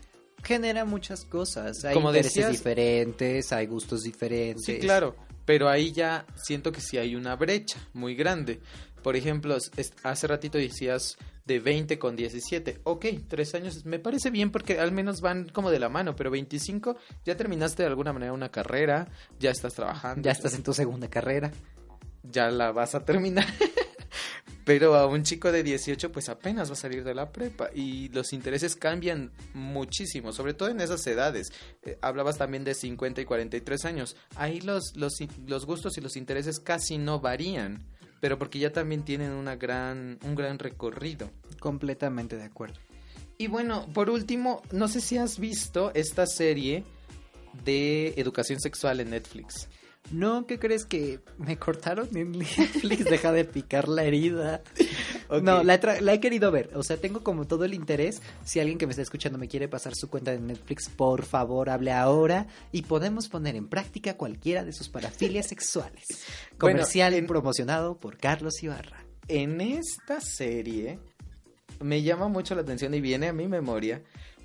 [0.42, 1.84] genera muchas cosas.
[1.84, 4.64] Hay Como intereses decías- diferentes, hay gustos diferentes.
[4.64, 8.60] Sí, claro, pero ahí ya siento que sí hay una brecha muy grande.
[9.02, 9.58] Por ejemplo,
[10.02, 11.16] hace ratito decías
[11.48, 12.82] de 20 con 17.
[12.84, 16.30] Ok, tres años me parece bien porque al menos van como de la mano, pero
[16.30, 19.08] 25 ya terminaste de alguna manera una carrera,
[19.40, 20.22] ya estás trabajando.
[20.22, 21.50] Ya estás en tu segunda carrera.
[22.22, 23.46] Ya la vas a terminar.
[24.64, 28.10] Pero a un chico de 18 pues apenas va a salir de la prepa y
[28.10, 31.50] los intereses cambian muchísimo, sobre todo en esas edades.
[31.84, 34.16] Eh, hablabas también de 50 y 43 años.
[34.36, 35.14] Ahí los, los,
[35.46, 37.86] los gustos y los intereses casi no varían.
[38.20, 41.30] Pero porque ya también tienen una gran, un gran recorrido.
[41.60, 42.78] Completamente de acuerdo.
[43.36, 46.84] Y bueno, por último, no sé si has visto esta serie
[47.64, 49.68] de educación sexual en Netflix.
[50.10, 53.04] No, ¿qué crees que me cortaron en Netflix?
[53.04, 54.62] Deja de picar la herida.
[55.42, 56.70] No, la he, tra- la he querido ver.
[56.74, 58.22] O sea, tengo como todo el interés.
[58.44, 61.68] Si alguien que me está escuchando me quiere pasar su cuenta de Netflix, por favor,
[61.68, 62.46] hable ahora.
[62.72, 66.04] Y podemos poner en práctica cualquiera de sus parafilias sexuales.
[66.58, 69.04] Bueno, Comercial en- promocionado por Carlos Ibarra.
[69.28, 70.98] En esta serie
[71.80, 74.02] me llama mucho la atención y viene a mi memoria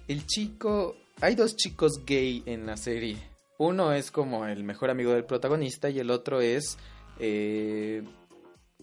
[0.09, 3.17] el chico, hay dos chicos gay en la serie.
[3.63, 6.77] Uno es como el mejor amigo del protagonista y el otro es
[7.17, 8.03] eh,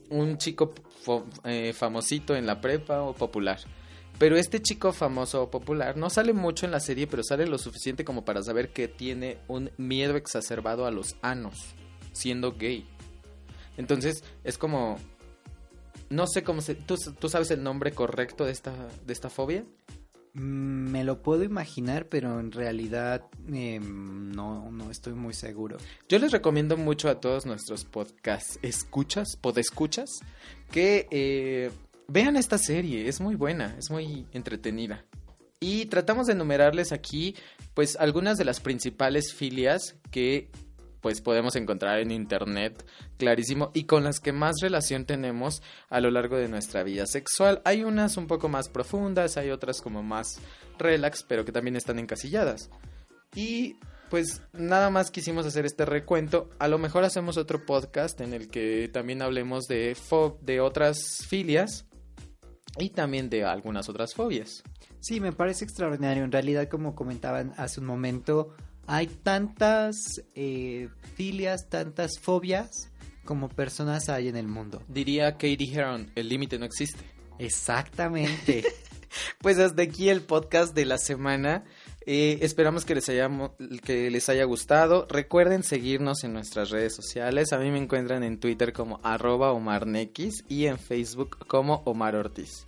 [0.08, 0.72] un chico
[1.44, 3.60] eh, famosito en la prepa o popular.
[4.18, 7.58] Pero este chico famoso o popular no sale mucho en la serie, pero sale lo
[7.58, 11.74] suficiente como para saber que tiene un miedo exacerbado a los anos,
[12.12, 12.86] siendo gay.
[13.76, 14.96] Entonces es como
[16.08, 16.74] no sé cómo se.
[16.74, 18.72] ¿Tú, tú sabes el nombre correcto de esta,
[19.04, 19.62] de esta fobia?
[20.34, 25.76] Mm, Me lo puedo imaginar, pero en realidad eh, no, no estoy muy seguro.
[26.08, 30.08] Yo les recomiendo mucho a todos nuestros podcast escuchas, podescuchas,
[30.70, 31.70] que eh,
[32.08, 33.08] vean esta serie.
[33.08, 35.04] Es muy buena, es muy entretenida.
[35.62, 37.34] Y tratamos de enumerarles aquí,
[37.74, 40.50] pues, algunas de las principales filias que
[41.00, 42.84] pues podemos encontrar en internet,
[43.16, 47.62] clarísimo, y con las que más relación tenemos a lo largo de nuestra vida sexual.
[47.64, 50.40] Hay unas un poco más profundas, hay otras como más
[50.78, 52.70] relax, pero que también están encasilladas.
[53.34, 53.76] Y
[54.10, 56.50] pues nada más quisimos hacer este recuento.
[56.58, 59.96] A lo mejor hacemos otro podcast en el que también hablemos de,
[60.42, 61.86] de otras filias
[62.78, 64.64] y también de algunas otras fobias.
[65.00, 66.24] Sí, me parece extraordinario.
[66.24, 68.54] En realidad, como comentaban hace un momento,
[68.90, 72.90] hay tantas eh, filias, tantas fobias
[73.24, 74.82] como personas hay en el mundo.
[74.88, 77.04] Diría Katie Heron, el límite no existe.
[77.38, 78.64] Exactamente.
[79.40, 81.64] Pues hasta aquí el podcast de la semana.
[82.06, 83.28] Eh, esperamos que les, haya,
[83.82, 85.08] que les haya gustado.
[85.10, 87.52] Recuerden seguirnos en nuestras redes sociales.
[87.52, 92.64] A mí me encuentran en Twitter como arroba omarnex y en Facebook como Omar Ortiz.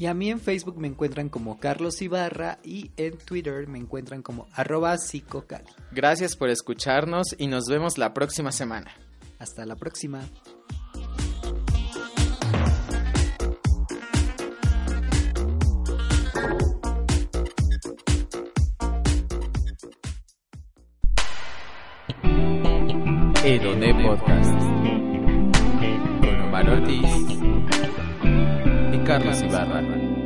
[0.00, 4.22] Y a mí en Facebook me encuentran como Carlos Ibarra y en Twitter me encuentran
[4.22, 5.66] como arroba psicocali.
[5.92, 8.92] Gracias por escucharnos y nos vemos la próxima semana.
[9.38, 10.22] Hasta la próxima.
[23.44, 24.60] Edoné Podcast.
[26.20, 27.19] Con Omar Ortiz y
[29.20, 30.19] Carlos Ibarra.